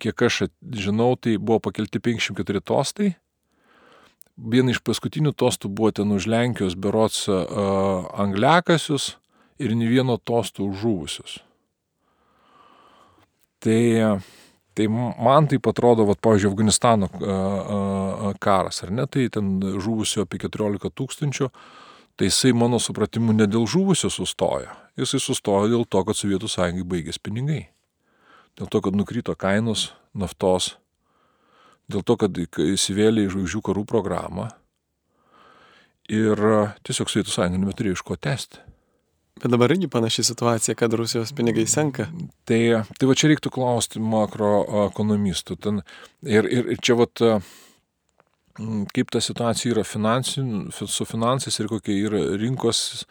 [0.00, 0.46] kiek aš
[0.84, 3.12] žinau, tai buvo pakelti 504 tostai.
[4.40, 7.36] Viena iš paskutinių tostų buvo ten už Lenkijos berots e,
[8.24, 9.14] angliakasius
[9.60, 11.38] ir ne vieno tostų už žuvusius.
[13.60, 13.80] Tai
[14.74, 17.08] Tai man tai atrodo, va, pavyzdžiui, Afganistano
[18.40, 21.48] karas, ar ne, tai ten žuvusių apie 14 tūkstančių,
[22.16, 26.86] tai jisai mano supratimu ne dėl žuvusių sustojo, jisai sustojo dėl to, kad Sovietų sąjungai
[26.86, 27.64] baigės pinigai.
[28.56, 30.76] Dėl to, kad nukrito kainos naftos,
[31.90, 34.50] dėl to, kad įsivėlė į žvaigždžių karų programą
[36.10, 36.42] ir
[36.86, 38.66] tiesiog Sovietų sąjunga nebeturėjo iš ko tęsti.
[39.40, 42.10] Bet dabar irgi panaši situacija, kad Rusijos pinigai senka.
[42.48, 42.60] Tai,
[42.98, 45.56] tai va čia reiktų klausti makroekonomistų.
[46.28, 47.22] Ir, ir, ir čia vat,
[48.92, 53.06] kaip ta situacija yra finansin, su finansais ir kokia yra rinkos,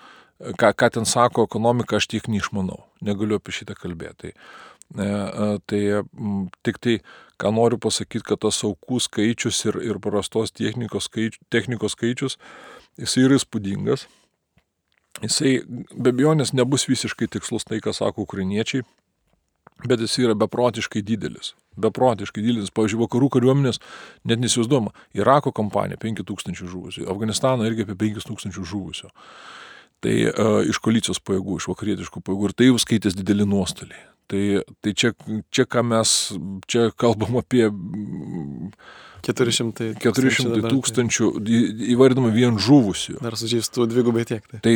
[0.60, 2.84] ką, ką ten sako ekonomika, aš tiek neišmanau.
[3.06, 4.36] Negaliu apie šitą kalbėti.
[4.94, 5.10] Tai,
[5.70, 5.82] tai
[6.66, 7.00] tik tai,
[7.40, 12.40] ką noriu pasakyti, kad tas aukų skaičius ir, ir prastos technikos, skaičius, technikos skaičius,
[13.00, 14.08] jis yra įspūdingas
[15.20, 18.86] Jisai be abejonės nebus visiškai tikslus tai, ką sako ukrainiečiai,
[19.88, 21.54] bet jis yra beprotiškai didelis.
[21.80, 22.72] Beprotiškai didelis.
[22.76, 23.82] Pavyzdžiui, vakarų kariuomenės
[24.28, 24.94] net nesivaizduoma.
[25.18, 29.12] Irako kompanija 5000 žuvusių, Afganistano irgi apie 5000 žuvusių.
[30.00, 34.06] Tai uh, iš koalicijos pajėgų, iš vakarietiškų pajėgų ir tai jau skaitės dideli nuostoliai.
[34.30, 34.42] Tai,
[34.86, 35.10] tai čia,
[35.50, 36.10] čia, ką mes,
[36.70, 37.64] čia kalbam apie
[39.26, 41.62] 400, 400 tūkstančių, tai.
[41.96, 43.18] įvardama vien žuvusių.
[43.24, 44.46] Dar sužeistų dvigubai tiek.
[44.52, 44.76] Tai, tai,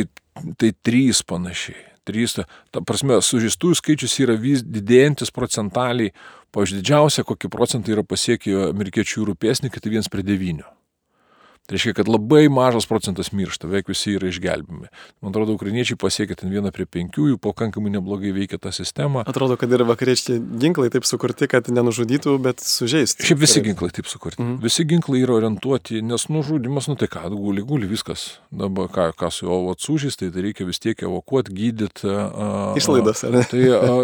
[0.58, 1.78] tai trys panašiai.
[2.04, 6.12] Trys, ta, ta prasme, sužeistųjų skaičius yra vis didėjantis procentaliai.
[6.54, 10.66] Pavyzdžiui, didžiausia, kokie procentai yra pasiekę amerikiečių jūrų pėsnikai, tai vienas prie devynių.
[11.64, 14.90] Tai reiškia, kad labai mažas procentas miršta, beveik visi yra išgelbimi.
[15.24, 19.22] Man atrodo, ukrainiečiai pasiekė ten vieną prie penkių, jų pakankamai neblogai veikia ta sistema.
[19.24, 23.24] Atrodo, kad ir vakariečiai ginklai taip sukurti, kad nenužudytų, bet sužeistų.
[23.30, 24.42] Šiaip visi ginklai taip sukurti.
[24.42, 24.58] Mhm.
[24.60, 28.26] Visi ginklai yra orientuoti, nes nužudimas, nu tai ką, guli, guli viskas.
[28.52, 32.12] Dabar ką, ką su juo atsužys, tai, tai reikia vis tiek evakuoti, gydyti.
[32.76, 33.44] Išlaidas, ar ne?
[33.48, 33.96] Tai, a,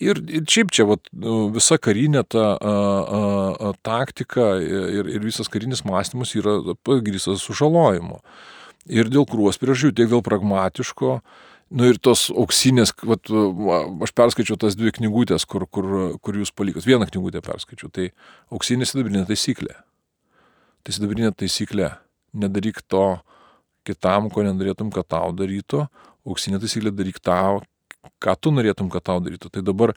[0.00, 1.12] ir, ir šiaip čia vat,
[1.52, 3.22] visa karinė ta a, a,
[3.68, 8.20] a, taktika ir, ir visas karinis mąstymas yra pagrįstas sužalojimu.
[8.86, 11.18] Ir dėl krūvos priežasčių, tiek dėl pragmatiško,
[11.74, 13.30] nu ir tos auksinės, vat,
[14.06, 16.86] aš perskaičiau tas dvi knygutės, kur, kur, kur jūs palikas.
[16.86, 18.12] Vieną knygutę perskaičiau, tai
[18.54, 19.74] auksinė sidabrinė taisyklė.
[20.86, 21.90] Tai sidabrinė taisyklė,
[22.38, 23.16] nedaryk to
[23.86, 25.86] kitam, ko nenorėtum, kad tau darytų,
[26.26, 27.64] auksinė taisyklė daryk tau,
[28.22, 29.50] ką tu norėtum, kad tau darytų.
[29.54, 29.94] Tai dabar,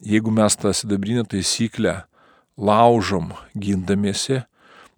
[0.00, 2.02] jeigu mes tą sidabrinę taisyklę
[2.56, 4.42] laužom gindamiesi,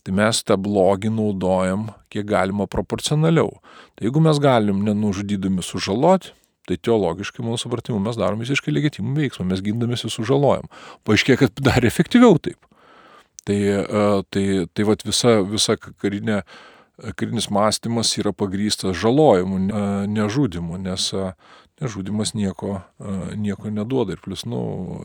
[0.04, 3.50] tai mes tą blogį naudojam kiek galima proporcionaliau.
[3.96, 6.34] Tai jeigu mes galim nenužudydami sužaloti,
[6.68, 10.68] tai teologiškai, mano supratimu, mes darom visiškai legitimų veiksmą, mes gindamėsi sužalojam.
[11.04, 12.60] Paaiškėjo, kad dar efektyviau taip.
[13.44, 16.40] Tai, e, tai, tai vat visa, visa karinė,
[17.18, 19.60] karinis mąstymas yra pagrystas žalojimu,
[20.08, 21.10] nežudimu, nes
[21.80, 22.78] žudimas nieko,
[23.36, 24.14] nieko neduoda.
[24.14, 24.60] Ir, plus, nu,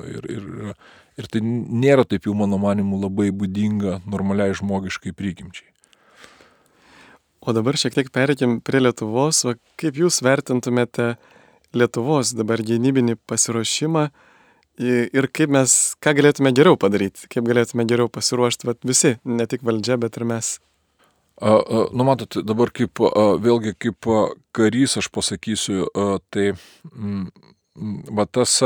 [0.05, 0.45] ir, ir,
[1.19, 5.67] ir tai nėra taip jau mano manimu labai būdinga normaliai žmogiškai prigimčiai.
[7.39, 9.41] O dabar šiek tiek pereikim prie Lietuvos.
[9.47, 11.13] Va, kaip jūs vertintumėte
[11.73, 14.10] Lietuvos dabar gynybinį pasiruošimą
[14.79, 19.65] ir kaip mes, ką galėtume geriau padaryti, kaip galėtume geriau pasiruošti va, visi, ne tik
[19.67, 20.58] valdžia, bet ir mes
[21.39, 22.99] Nu, matot, dabar kaip,
[23.39, 24.08] vėlgi kaip
[24.56, 25.86] karys aš pasakysiu,
[26.34, 27.30] tai mm,
[28.12, 28.58] va tas,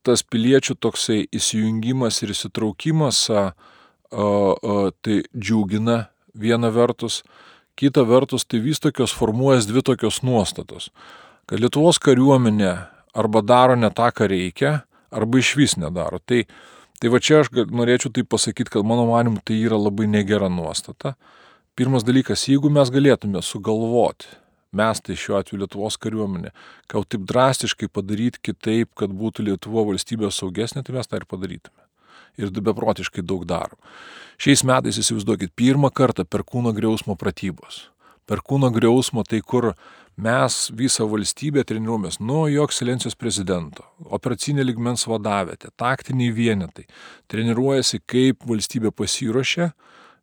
[0.00, 3.26] tas piliečių toksai įsijungimas ir įsitraukimas,
[4.08, 5.98] tai džiugina
[6.32, 7.20] viena vertus,
[7.76, 10.88] kita vertus tai vis tokios formuojas dvi tokios nuostatos,
[11.46, 12.72] kad Lietuvos kariuomenė
[13.12, 14.72] arba daro ne tą, ką reikia,
[15.12, 16.20] arba iš vis nedaro.
[16.24, 16.46] Tai,
[17.00, 21.16] tai va čia aš norėčiau tai pasakyti, kad mano manimu tai yra labai negera nuostata.
[21.72, 24.26] Pirmas dalykas, jeigu mes galėtume sugalvoti,
[24.76, 26.50] mes tai šiuo atveju Lietuvos kariuomenė,
[26.92, 31.80] kad taip drastiškai padaryti kitaip, kad būtų Lietuvo valstybė saugesnė, tai mes tą ir padarytume.
[32.36, 33.80] Ir beprotiškai daug darom.
[34.36, 37.88] Šiais metais įsivaizduokit, pirmą kartą per kūno griausmo pratybos.
[38.26, 39.72] per kūno griausmą, tai kur
[40.16, 46.86] mes visą valstybę treniruomės nuo jo ekscelencijos prezidento, operacinė ligmens vadavėte, taktiniai vienetai,
[47.28, 49.72] treniruojasi, kaip valstybė pasiruošia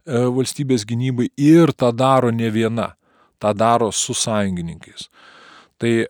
[0.10, 2.94] valstybės gynybai ir tą daro ne viena,
[3.40, 5.10] tą daro su sąjungininkais.
[5.80, 6.08] Tai e,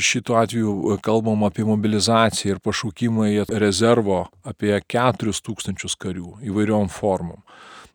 [0.00, 7.42] šituo atveju e, kalbam apie mobilizaciją ir pašaukimą į rezervo apie 4000 karių įvairiom formom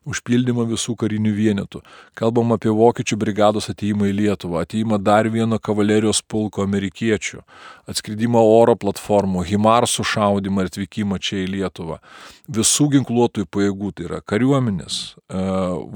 [0.06, 1.82] užpildymą visų karinių vienetų.
[2.18, 7.42] Kalbam apie vokiečių brigados ateimą į Lietuvą, ateimą dar vieno kavalerijos pulko amerikiečių,
[7.90, 11.98] atskridimą oro platformų, Himarsų šaudimą ir atvykimą čia į Lietuvą.
[12.46, 15.44] Visų ginkluotojų pajėgų, tai yra kariuomenės, e,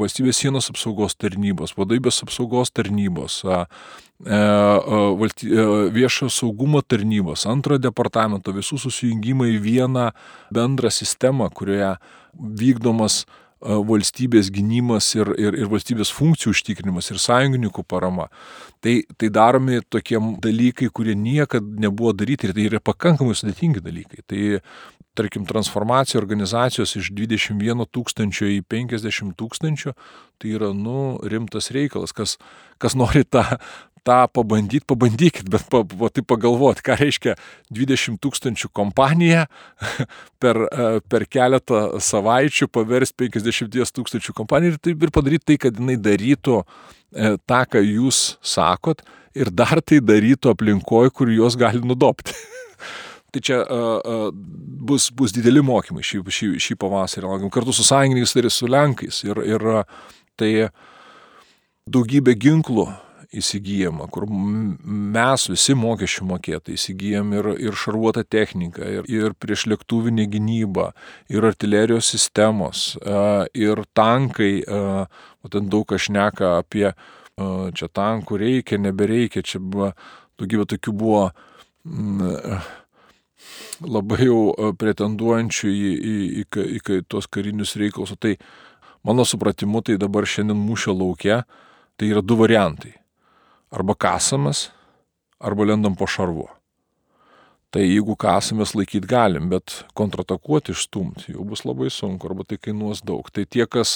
[0.01, 3.61] valstybės sienos apsaugos tarnybos, vadovybės apsaugos tarnybos, e,
[4.27, 4.38] e,
[5.94, 10.11] viešo saugumo tarnybos, antrojo departamento, visų susijungimai į vieną
[10.51, 11.94] bendrą sistemą, kurioje
[12.35, 13.25] vykdomas
[13.61, 18.31] valstybės gynimas ir, ir, ir valstybės funkcijų užtikrinimas ir sąjungininkų parama.
[18.81, 24.25] Tai, tai daromi tokie dalykai, kurie niekada nebuvo daryti ir tai yra pakankamai sudėtingi dalykai.
[24.25, 24.40] Tai
[25.18, 29.92] tarkim, transformacija organizacijos iš 21 tūkstančio į 50 tūkstančių,
[30.40, 32.14] tai yra, nu, rimtas reikalas.
[32.16, 32.37] Kas,
[32.81, 33.44] kas nori tą,
[34.07, 37.37] tą pabandyti, pabandykit, bet pa, pa, tai pagalvoti, ką reiškia
[37.73, 39.47] 20 tūkstančių kompanija
[40.43, 45.81] per, e, per keletą savaičių paversti 50 tūkstančių kompaniją ir, tai, ir padaryti tai, kad
[45.81, 49.05] jinai darytų e, tą, ką jūs sakot
[49.37, 52.35] ir dar tai darytų aplinkoje, kur juos gali nudopti.
[53.31, 58.35] Tai čia uh, uh, bus, bus dideli mokymai šį, šį, šį pavasarį, kartu su sąjungininkais
[58.41, 59.21] ir su Lenkais.
[59.23, 59.67] Ir, ir
[60.35, 60.51] tai
[61.87, 62.89] daugybė ginklų
[63.31, 70.90] įsigijama, kur mes visi mokesčių mokėtai įsigijam ir, ir šarvuotą techniką, ir, ir priešlėktuvinė gynyba,
[71.31, 72.97] ir artilerijos sistemos,
[73.55, 76.90] ir tankai, o ten daug kas šneka apie
[77.79, 79.93] čia tankų reikia, nebereikia, čia buvo,
[80.40, 81.25] daugybė tokių buvo
[83.81, 88.12] labai jau pretenduojančių į, į, į, į, į tos karinius reikalus.
[88.21, 88.35] Tai
[89.07, 91.45] mano supratimu, tai dabar šiandien mūšio laukia,
[91.97, 93.00] tai yra du variantai
[93.70, 94.68] arba kasamas,
[95.40, 96.48] arba lendam po šarvu.
[97.70, 103.04] Tai jeigu kasamės laikyti galim, bet kontratakuoti išstumti jau bus labai sunku, arba tai kainuos
[103.06, 103.30] daug.
[103.30, 103.94] Tai tie, kas,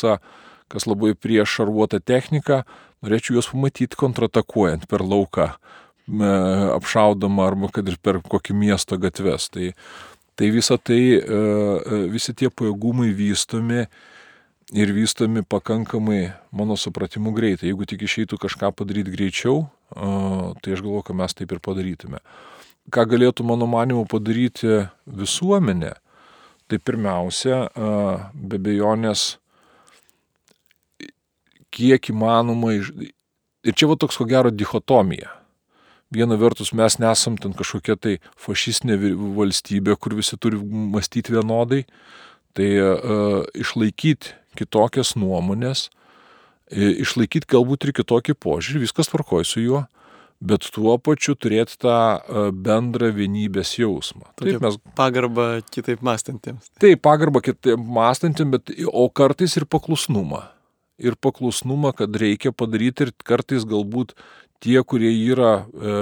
[0.71, 2.63] kas labai prieš šarvuotą techniką,
[3.03, 5.49] norėčiau juos pamatyti kontratakuojant per lauką,
[6.07, 9.49] apšaudama arba kad ir per kokį miesto gatves.
[9.51, 9.73] Tai,
[10.39, 13.89] tai visa tai, e, e, visi tie pajėgumai vystomi
[14.73, 17.69] ir vystomi pakankamai, mano supratimu, greitai.
[17.69, 22.23] Jeigu tik išeitų kažką padaryti greičiau, tai aš galvoju, kad mes taip ir padarytume.
[22.93, 25.95] Ką galėtų, mano manimu, padaryti visuomenė,
[26.69, 27.67] tai pirmiausia,
[28.35, 29.35] be bejonės,
[31.75, 32.77] kiek įmanoma.
[33.65, 35.33] Ir čia va toks ko gero dichotomija.
[36.15, 38.99] Viena vertus mes nesam ten kažkokia tai fašistinė
[39.35, 41.81] valstybė, kur visi turi mąstyti vienodai,
[42.55, 45.89] tai uh, išlaikyti kitokias nuomonės,
[46.73, 49.83] išlaikyti galbūt ir kitokį požiūrį, viskas tvarkoja su juo,
[50.45, 51.97] bet tuo pačiu turėti tą
[52.65, 54.27] bendrą vienybės jausmą.
[54.41, 56.73] Taip, mes pagarbą kitaip mąstantiems.
[56.83, 60.43] Taip, pagarbą kitaip mąstantiems, bet o kartais ir paklusnumą.
[61.01, 64.15] Ir paklusnumą, kad reikia padaryti ir kartais galbūt
[64.63, 65.97] tie, kurie yra e,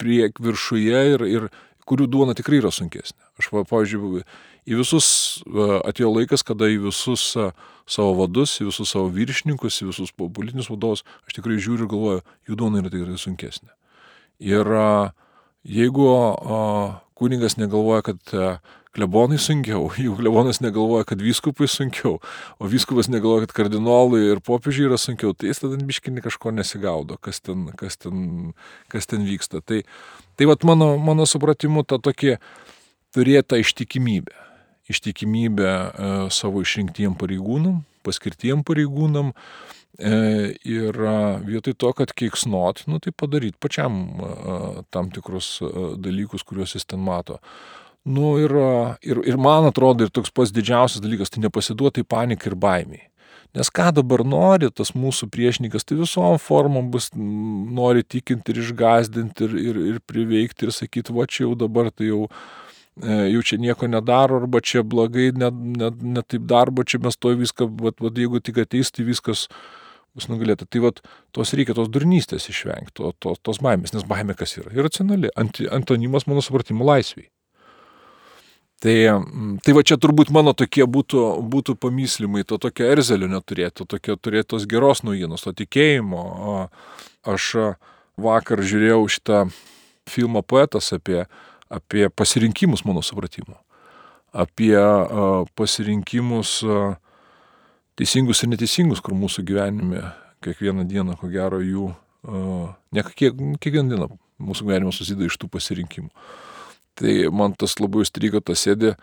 [0.00, 1.46] prie viršuje ir, ir
[1.88, 3.20] kurių duona tikrai yra sunkesnė.
[3.40, 4.24] Aš, pavyzdžiui,
[4.64, 5.06] į visus
[5.84, 11.04] atėjo laikas, kada į visus savo vadus, į visus savo viršininkus, į visus politinius vadovus,
[11.28, 13.74] aš tikrai žiūriu ir galvoju, jų duona yra tikrai sunkesnė.
[14.44, 14.70] Ir
[15.64, 16.08] jeigu
[17.14, 18.34] kūningas negalvoja, kad
[18.94, 22.20] klebonai sunkiau, jeigu klebonas negalvoja, kad vyskupai sunkiau,
[22.58, 27.18] o vyskupas negalvoja, kad kardinolai ir popiežiai yra sunkiau, tai jis tada biškinį kažko nesigaudo,
[27.22, 28.54] kas ten, kas ten,
[28.92, 29.60] kas ten vyksta.
[29.66, 29.82] Tai,
[30.38, 32.38] tai vat mano, mano supratimu, ta tokia
[33.14, 34.44] turėta ištikimybė
[34.88, 40.98] ištikimybę e, savo išrinktiem pareigūnam, paskirtiem pareigūnam e, ir
[41.46, 44.28] vietoj to, kad keiksnot, nu tai padaryti pačiam e,
[44.94, 45.56] tam tikrus
[46.00, 47.40] dalykus, kuriuos jis ten mato.
[48.04, 48.52] Nu ir,
[49.00, 53.06] ir, ir man atrodo, ir toks pats didžiausias dalykas, tai nepasiduoti panikai ir baimiai.
[53.54, 59.46] Nes ką dabar nori tas mūsų priešininkas, tai visom formom bus nori tikinti ir išgazdinti
[59.46, 62.63] ir, ir, ir priveikti ir sakyti, va čia jau dabar tai jau E,
[63.02, 67.34] jau čia nieko nedaro, arba čia blogai, net ne, ne taip darbo, čia mes to
[67.34, 69.48] viską, vat, vat, jeigu tik ateis, tai viskas
[70.14, 70.68] bus nugalėta.
[70.70, 71.00] Tai vat,
[71.34, 74.70] tos reikia tos durnystės išvengti, to, to, tos baimės, nes baimė kas yra?
[74.76, 75.32] Iracionali.
[75.34, 77.26] Ant, antonimas, mano supratimu, laisviai.
[78.84, 81.20] Tai, mm, tai va čia turbūt mano tokie būtų,
[81.50, 86.24] būtų pamyslimai, to tokio erzelio neturėtų, tokio turėtų tos geros naujienos, to tikėjimo.
[87.24, 87.46] Aš
[88.20, 89.38] vakar žiūrėjau šitą
[90.10, 91.24] filmą poetas apie,
[91.72, 93.56] apie pasirinkimus mano supratimu.
[94.34, 94.76] Apie
[95.54, 96.58] pasirinkimus
[97.98, 100.02] teisingus ir neteisingus, kur mūsų gyvenime
[100.44, 101.88] kiekvieną dieną, ko gero, jų,
[102.92, 104.08] ne kiek, kiekvieną dieną
[104.44, 106.10] mūsų gyvenimas susideda iš tų pasirinkimų.
[106.98, 108.94] Tai man tas labai užstrigo, tas sėdė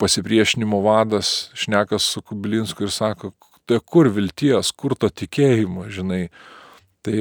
[0.00, 3.32] pasipriešinimo vadas, šnekas su Kubilinsku ir sako,
[3.68, 6.28] tai kur vilties, kur to tikėjimo, žinai.
[7.04, 7.16] Tai,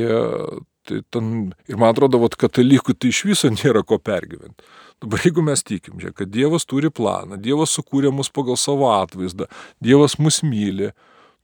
[0.89, 4.65] tai ten, ir man atrodo, kad katalikų tai iš viso nėra ko pergyventi.
[4.99, 9.47] Dabar jeigu mes tikim, že, kad Dievas turi planą, Dievas sukūrė mus pagal savo atvaizdą,
[9.83, 10.91] Dievas mus myli,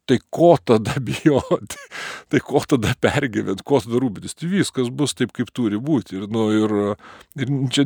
[0.06, 1.80] tai ko tada bijoti,
[2.30, 6.20] tai ko tada pergyventi, ko tada rūpintis, tai viskas bus taip, kaip turi būti.
[6.20, 6.76] Ir, nu, ir,
[7.42, 7.86] ir čia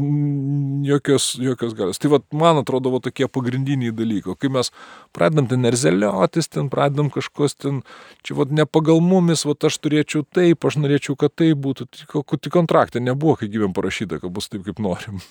[0.89, 2.01] jokios, jokios galios.
[2.01, 4.35] Tai vat, man atrodo, va, tokie pagrindiniai dalykai.
[4.39, 4.71] Kai mes
[5.15, 7.81] pradedam ten erzeliotis, ten pradedam kažkos ten,
[8.27, 11.89] čia vat, ne pagal mumis, vat, aš turėčiau taip, aš norėčiau, kad tai būtų.
[11.95, 15.23] Tik, tik kontraktė nebuvo, kai gyvėm parašyta, kad bus taip, kaip norim.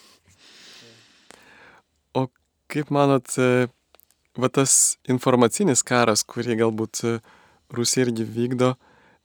[2.16, 2.28] O
[2.72, 3.28] kaip manot,
[4.39, 4.72] va tas
[5.11, 7.14] informacinis karas, kurį galbūt e,
[7.74, 8.74] Rusija irgi vykdo,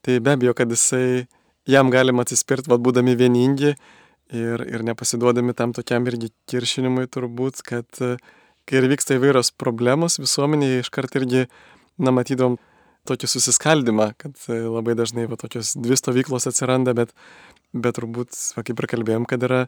[0.03, 1.27] tai be abejo, kad jisai,
[1.69, 8.01] jam galima atsispirti, vad būdami vieningi ir, ir nepasiduodami tam tokiam irgi kiršinimui turbūt, kad
[8.03, 8.17] e,
[8.67, 11.47] kai ir vyksta įvairios problemos visuomenėje, iškart irgi,
[12.01, 12.57] na, matydom
[13.07, 17.11] tokį susiskaldimą, kad e, labai dažnai va tokios dvi stovyklos atsiranda, bet,
[17.75, 19.65] bet turbūt, va, kaip ir kalbėjom, kad yra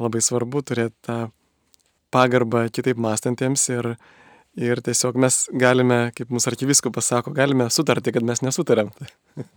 [0.00, 1.18] labai svarbu turėti tą
[2.14, 3.94] pagarbą kitaip mąstantiems ir,
[4.54, 8.92] Ir tiesiog mes galime, kaip mūsų arkiviskupas sako, galime sutarti, kad mes nesutarėm.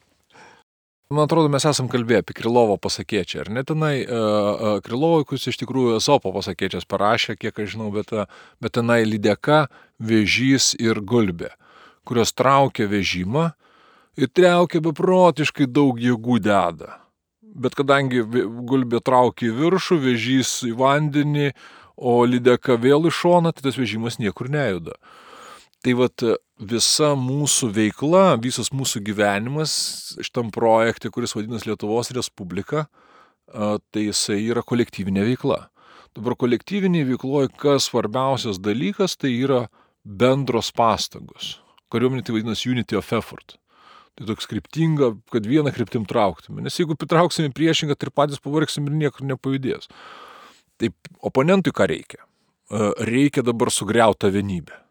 [1.07, 5.45] Man atrodo, mes esam kalbėję apie Krilovo pasakėčią, ar ne tenai, uh, uh, Krilovo, kuris
[5.47, 8.27] iš tikrųjų Esopo pasakėčias parašė, kiek aš žinau, bet, uh,
[8.59, 9.69] bet tenai lydeka,
[10.03, 11.53] vežys ir gulbė,
[12.03, 13.45] kurios traukia vežimą
[14.19, 16.97] ir traukia beprotiškai daug jėgų deda.
[17.39, 18.25] Bet kadangi
[18.67, 21.53] gulbė traukia į viršų, vežys į vandenį,
[21.97, 24.93] o lydeka vėl iš šono, tai tas vežimas niekur nejuda.
[25.85, 26.23] Tai vad
[26.57, 29.73] visa mūsų veikla, visas mūsų gyvenimas
[30.25, 32.87] šitam projekte, kuris vadinasi Lietuvos Respublika,
[33.47, 35.67] tai jisai yra kolektyvinė veikla.
[36.17, 39.67] Dabar kolektyviniai veikloje kas svarbiausias dalykas, tai yra
[40.01, 41.57] bendros pastangos.
[41.93, 43.57] Kariuomenė tai vadinasi unity of effort.
[44.17, 46.63] Tai toks kryptinga, kad vieną kryptim trauktume.
[46.65, 49.91] Nes jeigu pritrauksime priešingą, tai ir patys pavargsim ir niekur nepajudės.
[50.81, 50.93] Taip,
[51.25, 52.21] oponentui ką reikia?
[52.69, 54.83] E, reikia dabar sugriauti vienybę.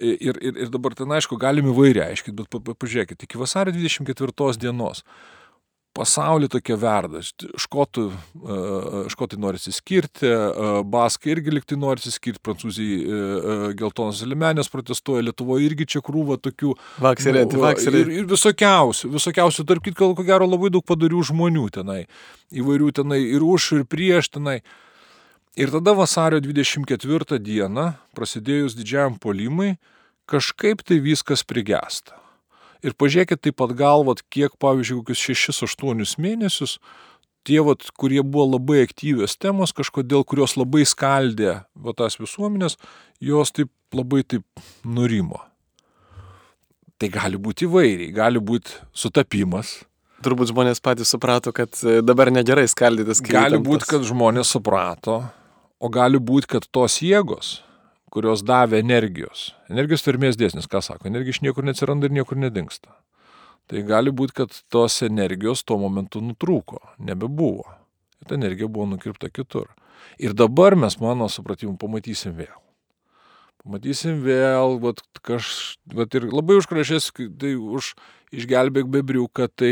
[0.00, 5.04] Ir, ir, ir dabar ten, aišku, galime įvairiai aiškinti, bet pažiūrėkit, iki vasario 24 dienos
[5.94, 7.22] pasaulį tokia verda.
[7.60, 8.58] Škotų, e,
[9.12, 15.68] škotai nori atsiskirti, e, baskai irgi liktai nori atsiskirti, prancūzijai e, geltonas limenės protestuoja, Lietuvoje
[15.68, 16.74] irgi čia krūva tokių.
[17.04, 18.06] Vakseriai, antivakseriai.
[18.06, 22.00] Ir, ir visokiausių, visokiausių, tarp kitko, ko gero labai daug padarių žmonių tenai.
[22.54, 24.60] Įvairių tenai ir už, ir prieš tenai.
[25.54, 29.76] Ir tada vasario 24 dieną, prasidėjus didžiajam polimui,
[30.26, 32.23] kažkaip tai viskas prigesta.
[32.84, 36.78] Ir pažiūrėkit taip pat galvat, kiek, pavyzdžiui, kokius 6-8 mėnesius
[37.44, 42.78] tie, vat, kurie buvo labai aktyvios temos, kažkodėl, kurios labai skaldė va, tas visuomenės,
[43.24, 45.42] jos taip labai taip nurimo.
[47.00, 49.80] Tai gali būti įvairiai, gali būti sutapimas.
[50.24, 53.20] Turbūt žmonės patys suprato, kad e, dabar negerai skaldytis.
[53.24, 55.18] Gali būti, kad žmonės suprato,
[55.80, 57.58] o gali būti, kad tos jėgos,
[58.14, 59.48] kurios davė energijos.
[59.72, 62.94] Energijos vermės dėsnis, ką sako, energija iš niekur neatsiranda ir niekur nedingsta.
[63.70, 67.64] Tai gali būti, kad tos energijos tuo momentu nutrūko, nebebuvo.
[68.20, 69.70] Ir ta energija buvo nukirpta kitur.
[70.20, 72.54] Ir dabar mes, mano supratimu, pamatysim vėl.
[73.64, 75.48] Pamatysim vėl, vat, kaž,
[75.96, 77.08] vat ir labai užkrašės,
[77.40, 77.94] tai už
[78.40, 79.70] išgelbėk bebriuką, tai,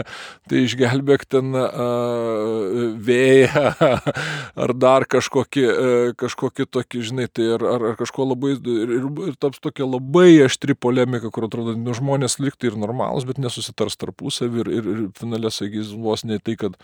[0.50, 3.64] tai išgelbėk ten uh, vėją
[4.64, 9.08] ar dar kažkokį, uh, kažkokį tokį, žinai, tai ar, ar, ar kažko labai, ir, ir,
[9.30, 13.98] ir taps tokia labai aštri polemika, kur atrodo, nu, žmonės liktai ir normalus, bet nesusitars
[14.00, 16.78] tarpusavį ir, ir, ir finalė sakys vos ne tai, kad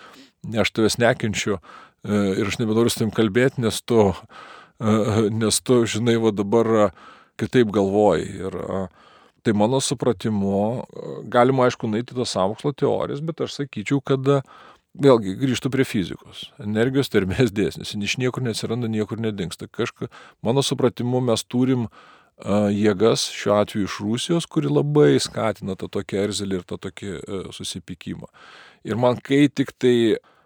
[0.48, 1.62] ne aš tavęs nekenčiu uh,
[2.10, 6.92] ir aš nebenoriu su tavim kalbėti, nes tu, uh, nes tu, žinai, va dabar
[7.40, 8.28] kitaip galvoji.
[8.42, 9.08] Ir, uh,
[9.42, 10.84] Tai mano supratimu,
[11.26, 14.28] galima aišku nueiti tos samokslo teorijas, bet aš sakyčiau, kad
[14.92, 16.44] vėlgi grįžtų prie fizikos.
[16.62, 17.94] Energijos termės dėsnis.
[17.96, 19.66] Iš niekur neatsiranda, niekur nedingsta.
[19.66, 20.10] Kažka,
[20.46, 26.20] mano supratimu, mes turim uh, jėgas, šiuo atveju iš Rusijos, kuri labai skatina tą tokį
[26.26, 28.30] erzelį ir tą tokį uh, susipykimą.
[28.86, 29.96] Ir man kai tik tai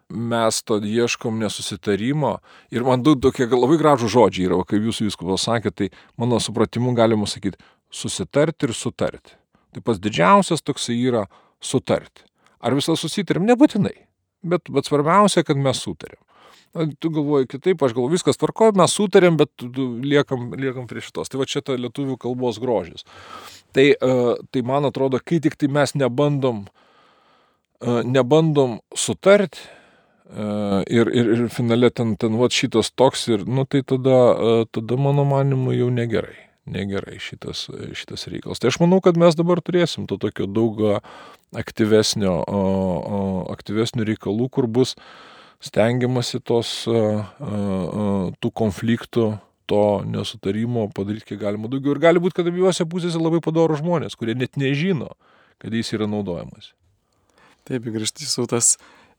[0.08, 2.36] mes to ieškom nesusitarimo.
[2.70, 6.94] Ir man du tokie labai gražų žodžiai yra, kaip jūsų viskupas sakė, tai mano supratimu
[6.94, 7.58] galima sakyti
[7.92, 9.36] susitarti ir sutarti.
[9.74, 11.26] Tai pas didžiausias toksai yra
[11.60, 12.24] sutarti.
[12.64, 13.46] Ar visą susitarėm?
[13.48, 13.94] Nebūtinai.
[14.46, 16.20] Bet, bet svarbiausia, kad mes sutarėm.
[17.00, 19.64] Tu galvoji kitaip, aš galvoju, viskas tvarko, mes sutarėm, bet
[20.04, 21.30] liekam, liekam prie šitos.
[21.32, 23.06] Tai va čia ta lietuvių kalbos grožis.
[23.76, 23.86] Tai,
[24.52, 26.66] tai man atrodo, kai tik tai mes nebandom,
[27.80, 29.62] nebandom sutarti,
[30.90, 35.24] ir, ir, ir finale ten, ten va šitas toks ir, nu tai tada, tada mano
[35.28, 36.45] manimu jau negerai.
[36.66, 38.58] Negerai šitas, šitas reikalas.
[38.58, 40.80] Tai aš manau, kad mes dabar turėsim to tokio daug
[41.54, 42.34] aktyvesnio,
[43.54, 44.96] aktyvesnio reikalų, kur bus
[45.62, 49.28] stengiamasi tos, tų konfliktų,
[49.70, 51.94] to nesutarimo padaryti kiek galima daugiau.
[51.94, 55.14] Ir gali būti, kad abiejose pusėse labai padoro žmonės, kurie net nežino,
[55.62, 56.72] kad jis yra naudojamas.
[57.66, 58.76] Taip, grįžti su tas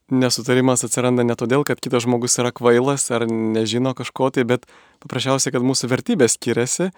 [0.07, 4.63] nesutarimas atsiranda ne todėl, kad kitas žmogus yra kvailas ar nežino kažko tai, bet
[5.03, 6.91] paprasčiausiai, kad mūsų vertybės skiriasi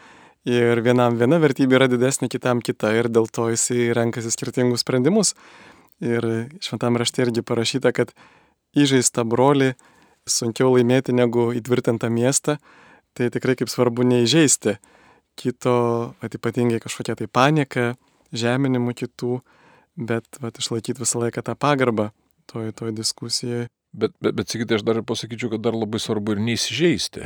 [0.48, 5.34] ir vienam viena vertybė yra didesnė, kitam kita ir dėl to jisai renkasi skirtingus sprendimus.
[6.00, 6.24] Ir
[6.64, 8.14] šventam rašte irgi parašyta, kad
[8.78, 9.74] įžeistą brolį
[10.30, 12.60] sunkiau laimėti negu įtvirtintą miestą,
[13.18, 14.78] tai tikrai kaip svarbu neįžeisti
[15.40, 17.94] kito, at ypatingai kažkokią tai panieką,
[18.36, 19.40] žeminimu kitų,
[20.00, 22.10] bet vat, išlaikyti visą laiką tą pagarbą
[22.52, 23.70] toj, toj diskusijoje.
[23.90, 27.24] Bet, bet, bet sakyti, aš dar pasakyčiau, kad dar labai svarbu ir neįsižeisti.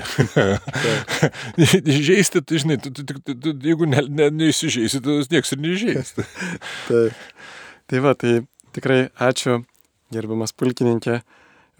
[1.97, 6.25] Įžeisti, tai žinai, tu, tu, tu, tu, jeigu ne, ne, neįsižeisti, tai nieks ir neįžeisti.
[6.87, 7.19] Taip.
[7.91, 8.37] Tai va, tai
[8.75, 9.59] tikrai ačiū,
[10.15, 11.19] gerbiamas pulkininkė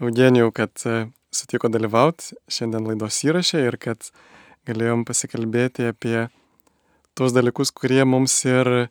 [0.04, 4.10] Eugenijau, kad e, sutiko dalyvauti šiandien laidos įrašė ir kad
[4.68, 6.26] galėjom pasikalbėti apie
[7.16, 8.90] tuos dalykus, kurie mums ir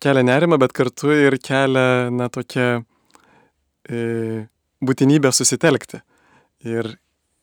[0.00, 2.78] kelia nerimą, bet kartu ir kelia, na, tokia
[3.88, 4.46] E,
[4.84, 6.02] būtinybę susitelkti.
[6.66, 6.96] Ir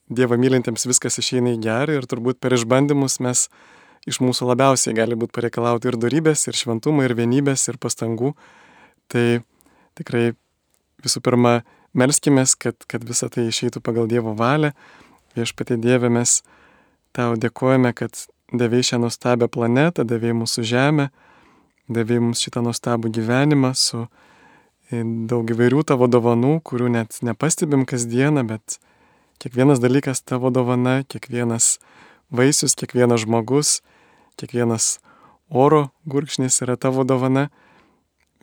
[0.08, 3.48] Dievą mylintiems viskas išeina į gerą ir turbūt per išbandymus mes
[4.08, 8.32] iš mūsų labiausiai gali būti pareikalauti ir darybės, ir šventumo, ir vienybės, ir pastangų.
[9.12, 9.26] Tai
[10.00, 10.30] tikrai
[11.04, 11.58] visų pirma,
[11.92, 14.72] melskime, kad, kad visa tai išeitų pagal Dievo valią.
[15.36, 16.40] Viešpatie Dieve mes
[17.12, 18.16] tau dėkojame, kad
[18.56, 21.10] davėjai šią nuostabią planetą, davėjai mūsų žemę,
[21.92, 24.06] davėjai mums šitą nuostabų gyvenimą su
[24.92, 28.80] daug įvairių tavo dovanų, kurių net nepastebim kasdieną, bet
[29.44, 31.80] kiekvienas dalykas tavo dovana, kiekvienas
[32.32, 33.82] vaisius, kiekvienas žmogus,
[34.40, 35.00] kiekvienas
[35.50, 37.50] oro gurkšnis yra tavo dovana.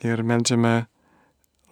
[0.05, 0.87] Ir melžiame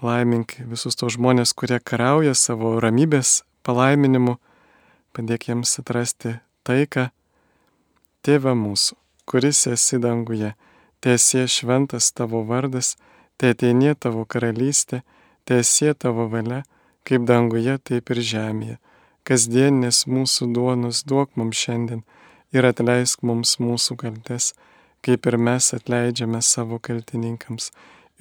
[0.00, 4.38] laimink visus tos žmonės, kurie karauja savo ramybės palaiminimu,
[5.12, 7.10] padėk jiems atrasti taiką.
[8.22, 8.96] Tėve mūsų,
[9.28, 10.54] kuris esi danguje,
[11.02, 12.96] tiesie šventas tavo vardas,
[13.42, 15.00] te ateinė tavo karalystė,
[15.50, 16.60] tiesie tavo valia,
[17.02, 18.76] kaip danguje, taip ir žemėje.
[19.26, 22.04] Kasdienis mūsų duonus duok mums šiandien
[22.54, 24.52] ir atleisk mums mūsų kaltes,
[25.02, 27.72] kaip ir mes atleidžiame savo kaltininkams,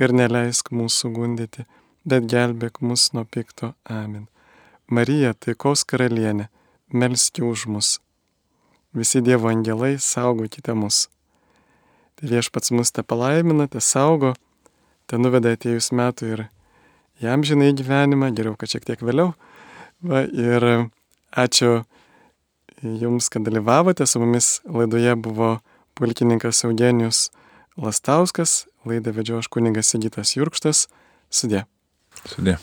[0.01, 1.69] ir neleisk mūsų gundyti,
[2.01, 3.75] bet gelbėk mus nuo pikto.
[3.85, 4.25] Amen.
[4.89, 6.49] Marija, taikos karalienė,
[6.89, 7.99] melski už mus.
[8.97, 11.11] Visi Dievo angelai, saugokite mus.
[12.17, 14.33] Tai viešpats mus te palaimina, te saugo
[15.11, 16.43] ten nuveda atėjus metų ir
[17.21, 19.33] jam žinai gyvenimą, geriau, kad šiek tiek vėliau.
[20.07, 20.67] Va, ir
[21.37, 21.81] ačiū
[22.81, 25.51] Jums, kad dalyvavote, su mumis laidoje buvo
[25.93, 27.27] pulkininkas Eugenijus
[27.77, 30.87] Lastauskas, laidą vedžio aš kuningas Sigitas Jurkštas.
[31.29, 31.67] Sudė.
[32.25, 32.57] Sudė.